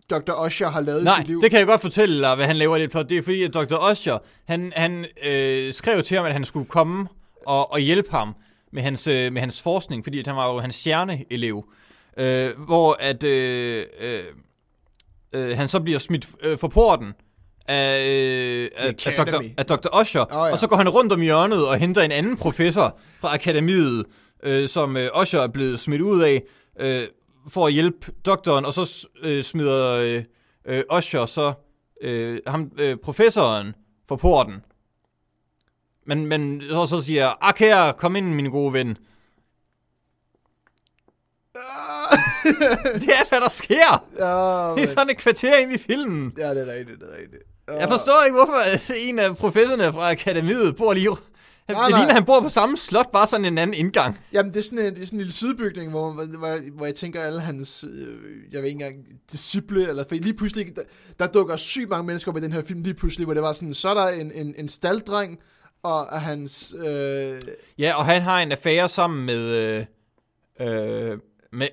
[0.10, 0.46] Dr.
[0.46, 1.42] Usher har lavet i Nej, sit liv.
[1.42, 3.10] det kan jeg godt fortælle dig, hvad han laver i det plot.
[3.10, 3.92] Det er fordi, at Dr.
[3.92, 7.08] Usher, han, han øh, skrev til ham, at han skulle komme
[7.46, 8.36] og, og hjælpe ham
[8.76, 11.66] med hans, øh, med hans forskning, fordi at han var jo hans stjerneelev.
[12.18, 14.24] Øh, hvor at øh, øh,
[15.34, 17.14] øh, han så bliver smidt øh, for porten
[17.68, 20.02] af, øh, af, af, Dr., af Dr.
[20.02, 20.52] Usher, Åh, ja.
[20.52, 24.06] og så går han rundt om hjørnet og henter en anden professor fra akademiet,
[24.44, 26.44] øh, som øh, Usher er blevet smidt ud af,
[26.80, 27.08] øh,
[27.50, 30.24] for at hjælpe doktoren, og så øh, smider øh,
[30.66, 31.54] øh, Usher så
[32.02, 33.74] øh, ham, øh, professoren
[34.08, 34.64] for porten.
[36.06, 38.88] Men, men så, så siger Akher, kom ind, min gode ven.
[43.02, 44.04] det er, hvad der sker.
[44.20, 46.34] Ja, Det men, er sådan et kvarter ind i filmen.
[46.38, 47.44] ja, det er rigtigt, det er rigtigt.
[47.68, 47.80] Ja.
[47.80, 51.10] Jeg forstår ikke, hvorfor en af professorerne fra akademiet bor lige...
[51.68, 54.20] Han, Nej, det ligner, han bor på samme slot, bare sådan en anden indgang.
[54.34, 56.96] Jamen, det er sådan en, det er sådan en lille sidebygning, hvor, hvor, hvor, jeg
[56.96, 58.08] tænker, alle hans, øh,
[58.52, 60.82] jeg ved ikke engang, disciple, eller for lige pludselig, der,
[61.20, 63.52] der dukker sygt mange mennesker op i den her film lige pludselig, hvor det var
[63.52, 65.40] sådan, så er der en, en, en staldreng,
[65.90, 67.42] og hans, øh,
[67.80, 69.40] Ja, og han har en affære sammen med...
[69.48, 69.86] Øh,
[70.60, 71.20] øh,
[71.52, 71.68] med,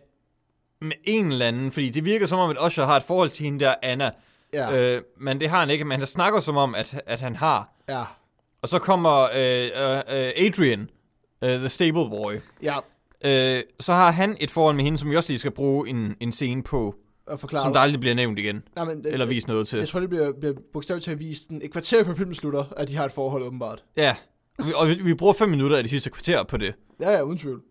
[0.81, 3.45] med en eller anden, fordi det virker som om, at Usher har et forhold til
[3.45, 4.11] hende der, Anna.
[4.53, 4.81] ja, Ja.
[4.97, 7.69] Øh, men det har han ikke, men han snakker som om, at, at han har.
[7.89, 8.05] ja,
[8.63, 9.71] Og så kommer øh,
[10.09, 10.91] øh, Adrian,
[11.43, 12.33] øh, the stable boy.
[12.63, 12.79] ja,
[13.25, 16.17] Øh, så har han et forhold med hende, som vi også lige skal bruge en,
[16.21, 16.95] en scene på,
[17.27, 17.63] og forklare.
[17.63, 19.79] som der aldrig bliver nævnt igen, Nej, men, eller vist noget til.
[19.79, 22.89] Jeg tror, det bliver, bliver bogstaveligt talt vist den, et kvarter før filmen slutter, at
[22.89, 23.85] de har et forhold åbenbart.
[23.97, 24.17] Ja,
[24.59, 26.75] og vi, og vi, vi bruger fem minutter af de sidste kvarter på det.
[27.01, 27.63] Ja, ja, uden tvivl.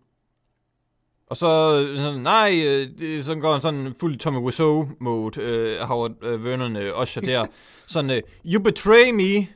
[1.26, 5.80] Og så øh, sådan, nej, øh, det, så går han sådan fuld Tommy Wiseau-mode, øh,
[5.80, 7.46] Howard øh, Vernon øh, Usher der.
[7.86, 9.48] sådan, øh, you betray me.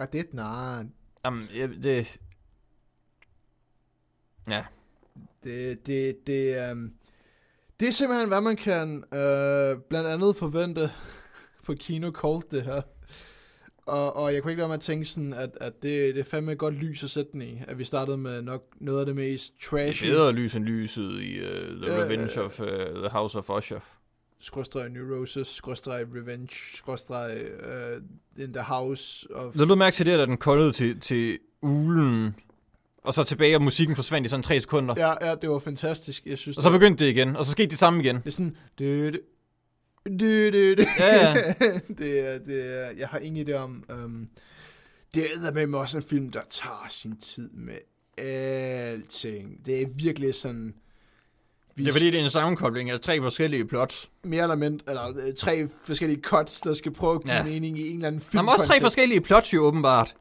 [0.00, 0.86] I did not.
[1.24, 2.18] Jamen, jeg, det...
[4.48, 4.62] Ja.
[5.44, 6.92] Det, det, det, um,
[7.80, 10.90] det er simpelthen, hvad man kan øh, blandt andet forvente
[11.66, 12.82] på Kino Cold, det her.
[13.86, 16.24] Og, og jeg kunne ikke lade mig at tænke sådan, at, at det, det er
[16.24, 17.62] fandme godt lys at sætte den i.
[17.68, 20.64] At vi startede med nok noget af det mest Det trashy, er bedre lys end
[20.64, 21.46] lyset i uh,
[21.82, 23.80] The Ja, Revenge of uh, The House of Usher.
[24.40, 29.56] skråstreg Neurosis, skråstreg Revenge, skråstreg uh, In the House of...
[29.56, 32.36] Lad du mærke til det, da den koldede til, til ulen,
[33.06, 34.94] og så tilbage, og musikken forsvandt i sådan tre sekunder.
[34.98, 35.28] Ja.
[35.28, 36.26] Ja, det var fantastisk.
[36.26, 38.16] Jeg synes, Og så det, begyndte det igen, og så skete det samme igen.
[38.16, 38.56] det er sådan...
[38.78, 39.18] Du, du,
[40.06, 40.86] du, du, du.
[40.98, 41.34] Ja, ja.
[41.98, 43.84] det, er, det er, jeg har ingen idé om...
[44.04, 44.28] Um,
[45.14, 47.78] det er med mig også en film, der tager sin tid med
[48.18, 49.66] alting.
[49.66, 50.74] Det er virkelig sådan...
[51.74, 54.10] Vi Det er fordi, det er en sammenkobling af tre forskellige plots.
[54.24, 57.44] mere eller mindre, eller øh, tre forskellige cuts, der skal prøve at give Ja.
[57.44, 58.46] mening i en eller anden Der film.
[58.46, 60.14] er også tre forskellige plots jo åbenbart.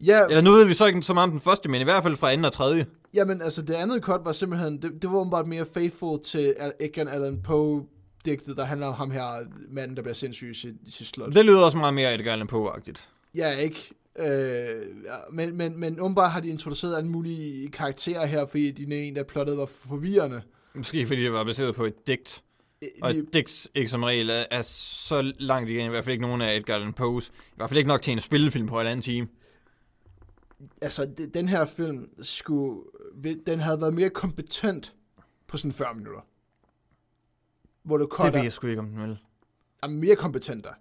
[0.00, 2.02] Ja, Eller nu ved vi så ikke så meget om den første, men i hvert
[2.02, 2.86] fald fra anden og tredje.
[3.14, 7.04] Jamen, altså, det andet cut var simpelthen, det, det var åbenbart mere faithful til Edgar
[7.04, 7.84] Allan Poe
[8.24, 11.34] digtet, der handler om ham her, manden, der bliver sindssyg i sit, sit slot.
[11.34, 13.08] Det lyder også meget mere Edgar Allan Poe-agtigt.
[13.34, 13.90] Ja, ikke?
[14.18, 14.86] Øh,
[15.32, 19.22] men, men, men åbenbart har de introduceret alle mulige karakterer her, fordi de en, der
[19.22, 20.42] plottet var forvirrende.
[20.74, 22.42] Måske fordi det var baseret på et digt.
[23.02, 25.86] Og Øh, et digt, ikke som regel, er, er så langt igen.
[25.86, 27.28] I hvert fald ikke nogen af Edgar Allan Poe's.
[27.28, 29.28] I hvert fald ikke nok til en spillefilm på en anden time.
[30.82, 32.80] Altså, de, den her film skulle,
[33.46, 34.94] den havde været mere kompetent
[35.46, 36.20] på sådan 40 minutter.
[37.82, 39.18] Hvor du Det cutter, ved jeg sgu ikke, om den vil.
[39.82, 40.72] er mere kompetent der.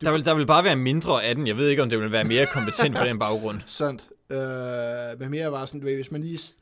[0.00, 1.46] Der vil, der vil bare være mindre af den.
[1.46, 3.60] Jeg ved ikke, om det vil være mere kompetent på den baggrund.
[3.66, 4.08] Sandt.
[4.30, 4.38] Øh,
[5.16, 6.54] hvad mere var sådan, du ved, hvis man lige...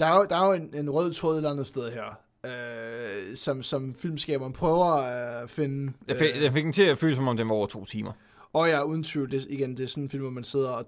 [0.00, 2.18] Der er jo, der er jo en, en rød tråd et eller andet sted her,
[2.46, 5.92] øh, som, som filmskaberen prøver at finde.
[6.08, 8.12] Jeg fik, jeg fik den til at føle, som om den var over to timer.
[8.52, 10.86] Og ja, uden tvivl, det, igen, det er sådan en film, hvor man sidder og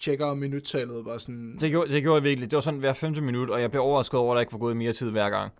[0.00, 1.56] tjekker minuttallet, bare sådan...
[1.60, 2.50] Det gjorde, det gjorde jeg virkelig.
[2.50, 4.58] Det var sådan hver femte minut, og jeg blev overrasket over, at der ikke var
[4.58, 5.52] gået mere tid hver gang.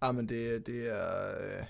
[0.00, 1.28] Ah, men det, det er...
[1.58, 1.64] øh,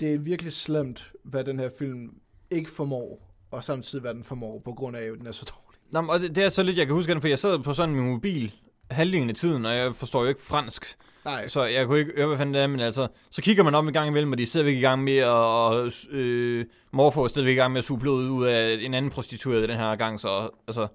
[0.00, 2.10] Det er virkelig slemt, hvad den her film
[2.50, 5.80] ikke formår, og samtidig hvad den formår, på grund af, at den er så dårlig.
[5.92, 7.58] Nå, men, og det, det, er så lidt, jeg kan huske den, for jeg sad
[7.58, 8.52] på sådan min mobil
[8.90, 10.96] halvdelen af tiden, og jeg forstår jo ikke fransk.
[11.28, 13.74] Nej, Så jeg kunne ikke høre, hvad fanden det er, men altså, så kigger man
[13.74, 17.22] om en gang imellem, og de er stadigvæk i gang med at, og, øh, Morfo
[17.22, 19.96] er stadigvæk i gang med at suge blod ud af en anden prostitueret den her
[19.96, 20.86] gang, så altså,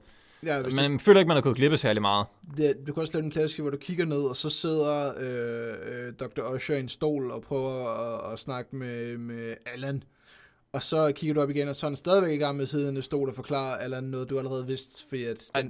[0.44, 2.26] ja, hvis du man føler ikke, man har kunnet klippe særlig meget.
[2.58, 6.08] Det, du kan også lave den klassiske, hvor du kigger ned, og så sidder øh,
[6.08, 6.54] øh, Dr.
[6.56, 10.04] Usher i en stol og prøver at, at snakke med, med Allan.
[10.74, 12.70] Og så kigger du op igen, og så er han stadigvæk i gang med at
[12.70, 15.06] sidde i en stol og forklare Allan noget, du allerede vidste.
[15.10, 15.70] Fordi at Ej.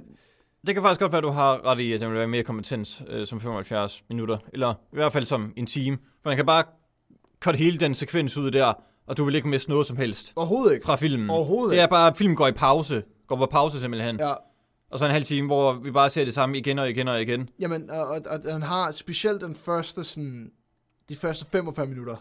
[0.64, 2.28] Den, Det kan faktisk godt være, at du har ret i, at den vil være
[2.28, 5.98] mere kompetent øh, som 75 minutter, eller i hvert fald som en time.
[6.22, 6.64] For man kan bare
[7.40, 8.72] cut hele den sekvens ud der,
[9.06, 10.86] og du vil ikke miste noget som helst overhovedet ikke.
[10.86, 11.30] fra filmen.
[11.30, 13.02] Overhovedet Det er bare, at filmen går i pause.
[13.26, 14.16] Går på pause simpelthen.
[14.20, 14.34] Ja,
[14.90, 17.22] Og så en halv time, hvor vi bare ser det samme igen og igen og
[17.22, 17.48] igen.
[17.60, 20.50] jamen, og, og, og han har specielt den første, sådan,
[21.08, 22.16] de første 45 minutter,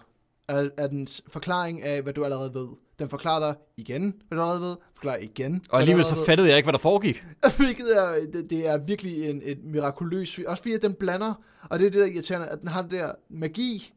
[0.48, 2.68] af, af den forklaring af, hvad du allerede ved.
[3.04, 5.62] Den forklarer dig igen, hvad du allerede ved, forklarer igen.
[5.70, 7.24] Og alligevel så fattede jeg ikke, hvad der foregik.
[7.58, 10.39] Hvilket er, det, det er virkelig en, et mirakuløs.
[10.47, 11.34] Også fordi, at den blander,
[11.70, 13.93] og det er det, der er irriterende, at den har det der magi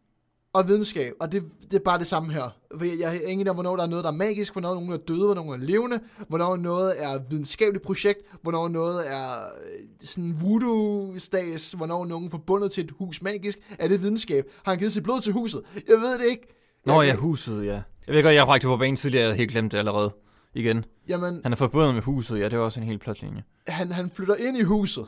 [0.53, 2.57] og videnskab, og det, det er bare det samme her.
[2.81, 4.97] Jeg, jeg har ingen om, hvornår der er noget, der er magisk, hvornår nogen er
[4.97, 10.37] døde, hvornår nogen er levende, hvornår noget er videnskabeligt projekt, hvornår noget er øh, sådan
[10.41, 13.59] voodoo-stas, hvornår nogen er forbundet til et hus magisk.
[13.79, 14.51] Er det videnskab?
[14.65, 15.63] Har han givet sit blod til huset?
[15.75, 16.56] Jeg ved det ikke.
[16.87, 17.83] Nå ja, huset, ja.
[18.07, 19.79] Jeg ved godt, jeg har bragt det på banen tidligere, jeg havde helt glemt det
[19.79, 20.15] allerede.
[20.55, 20.85] Igen.
[21.09, 23.45] Jamen, Han er forbundet med huset, ja, det er også en helt plotlinje.
[23.67, 25.07] han, han flytter ind i huset,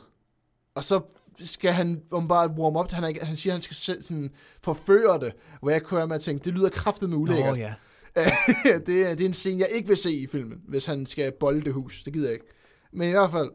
[0.75, 1.01] og så
[1.39, 4.31] skal han om bare warm up, han, er, han siger, at han skal selv sådan
[4.61, 7.57] forføre det, hvor jeg kører med at tænke, det lyder kraftet med ulækkert.
[7.57, 7.73] ja.
[8.85, 11.31] det, er, det er en scene, jeg ikke vil se i filmen, hvis han skal
[11.31, 12.03] bolde det hus.
[12.03, 12.45] Det gider jeg ikke.
[12.91, 13.51] Men i hvert fald,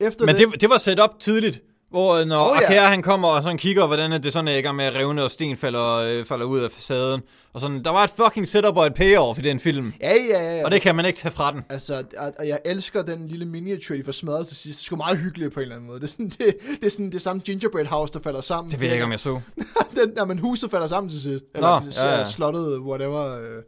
[0.00, 2.66] efter Men det, det var sat op tidligt, hvor øh, når Oh, ja.
[2.66, 5.24] Akea han kommer og sådan kigger, hvordan det sådan er i gang med at revne,
[5.24, 7.20] og sten falder, øh, falder ud af facaden.
[7.52, 9.92] Og sådan, der var et fucking setup og et payoff i den film.
[10.00, 10.56] Ja, ja, ja.
[10.56, 10.64] ja.
[10.64, 11.64] Og det kan man ikke tage fra den.
[11.70, 14.78] Altså, og- og jeg elsker den lille miniature, de får smadret til sidst.
[14.78, 16.00] Det er sgu meget hyggeligt på en eller anden måde.
[16.00, 16.38] Det er sådan det,
[16.80, 18.70] det, er sådan, det samme gingerbread house, der falder sammen.
[18.72, 19.40] Det ved jeg ikke, om jeg så.
[19.96, 21.44] den, jamen, huset falder sammen til sidst.
[21.54, 22.18] Eller Nå, ja, ja, ja.
[22.18, 22.24] ja.
[22.24, 23.36] slottet, whatever.
[23.38, 23.62] Øh.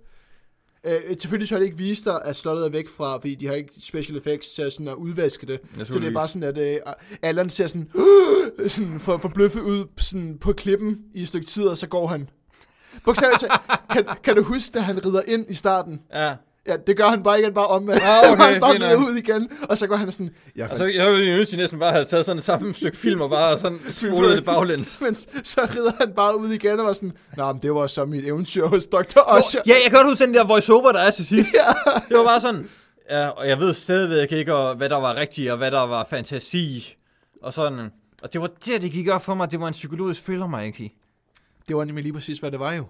[0.85, 3.47] Øh, selvfølgelig så har de ikke vist dig, at slottet er væk fra, fordi de
[3.47, 5.61] har ikke special effects til sådan at udvaske det.
[5.87, 6.79] Så det er bare sådan, at øh,
[7.23, 7.91] Allan ser sådan,
[8.69, 12.29] sådan for, forbløffet ud sådan på klippen i et stykke tid, og så går han.
[13.05, 13.45] Bogstaveligt
[13.91, 16.01] kan, kan du huske, da han rider ind i starten?
[16.15, 16.35] Ja.
[16.67, 18.03] Ja, det gør han bare ikke, han bare omvendt.
[18.03, 19.09] Ah, okay, han bare nok.
[19.09, 21.79] ud igen, og så går han sådan, ja, Altså, jeg ville jo ønske, at næsten
[21.79, 25.01] bare havde taget sådan et samme stykke film og bare sådan spolet det baglæns.
[25.01, 28.05] men så rider han bare ud igen og var sådan, Nå, men det var så
[28.05, 29.39] mit eventyr hos Dr.
[29.39, 29.61] Usher.
[29.67, 31.51] Ja, jeg kan godt huske den der voiceover, der er til sidst.
[32.09, 32.69] Det var bare sådan,
[33.11, 36.07] ja, og jeg ved stadigvæk ikke, og hvad der var rigtigt, og hvad der var
[36.11, 36.97] fantasi,
[37.43, 37.91] og sådan.
[38.23, 40.89] Og det var der, det gik op for mig, det var en psykologisk thriller, Mikey.
[41.69, 42.85] Det var nemlig lige præcis, hvad det var jo.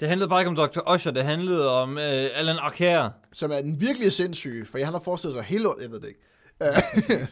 [0.00, 0.94] Det handlede bare ikke om Dr.
[0.94, 3.12] Usher, det handlede om øh, Alan Arcare.
[3.32, 6.08] Som er den virkelig sindssyge, for han har forestillet sig hele året, jeg ved det
[6.08, 6.20] ikke.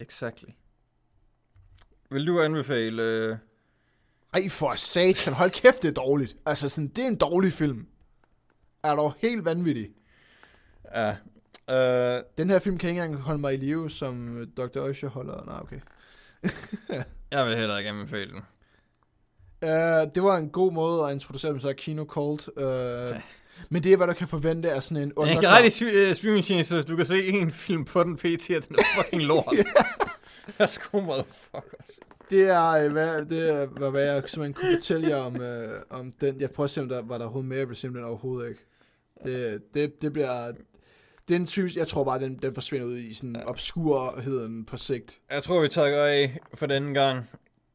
[0.00, 0.48] Exactly.
[2.10, 3.02] Vil du anbefale...
[3.02, 3.36] Øh...
[4.34, 6.36] ej, for satan, hold kæft, det er dårligt.
[6.46, 7.86] Altså, sådan, det er en dårlig film.
[8.82, 9.90] Er dog helt vanvittig.
[10.94, 11.16] Ja.
[11.70, 14.88] Øh, Den her film kan ikke engang holde mig i live, som Dr.
[14.88, 15.44] Usher holder.
[15.44, 15.80] Nej, okay.
[17.30, 18.42] jeg vil heller ikke anbefale den.
[19.64, 22.38] Uh, det var en god måde at introducere dem så Kino Cold.
[22.56, 23.16] Uh,
[23.68, 26.14] men det er, hvad du kan forvente af sådan en Jeg kan ret i uh,
[26.14, 29.56] streamingtjeneste, du kan se en film på den PT, og den er fucking lort.
[30.58, 32.00] Jeg sgu motherfuckers.
[32.30, 35.80] Det er, øh, hvad, det er, hvad, hvad jeg simpelthen kunne fortælle jer om, øh,
[35.90, 36.40] om den.
[36.40, 37.58] Jeg prøver at se, om der var der overhovedet mere.
[37.58, 38.60] Jeg vil simpelthen overhovedet ikke.
[39.24, 40.52] Det, det, det bliver...
[41.28, 44.76] Det er en typisk, jeg tror bare, den, den forsvinder ud i sådan obskurheden på
[44.76, 47.30] sigt Jeg tror, vi takker af for denne gang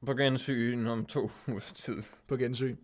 [0.06, 2.04] på gensyn om to ugers tid.
[2.28, 2.78] på gensyn.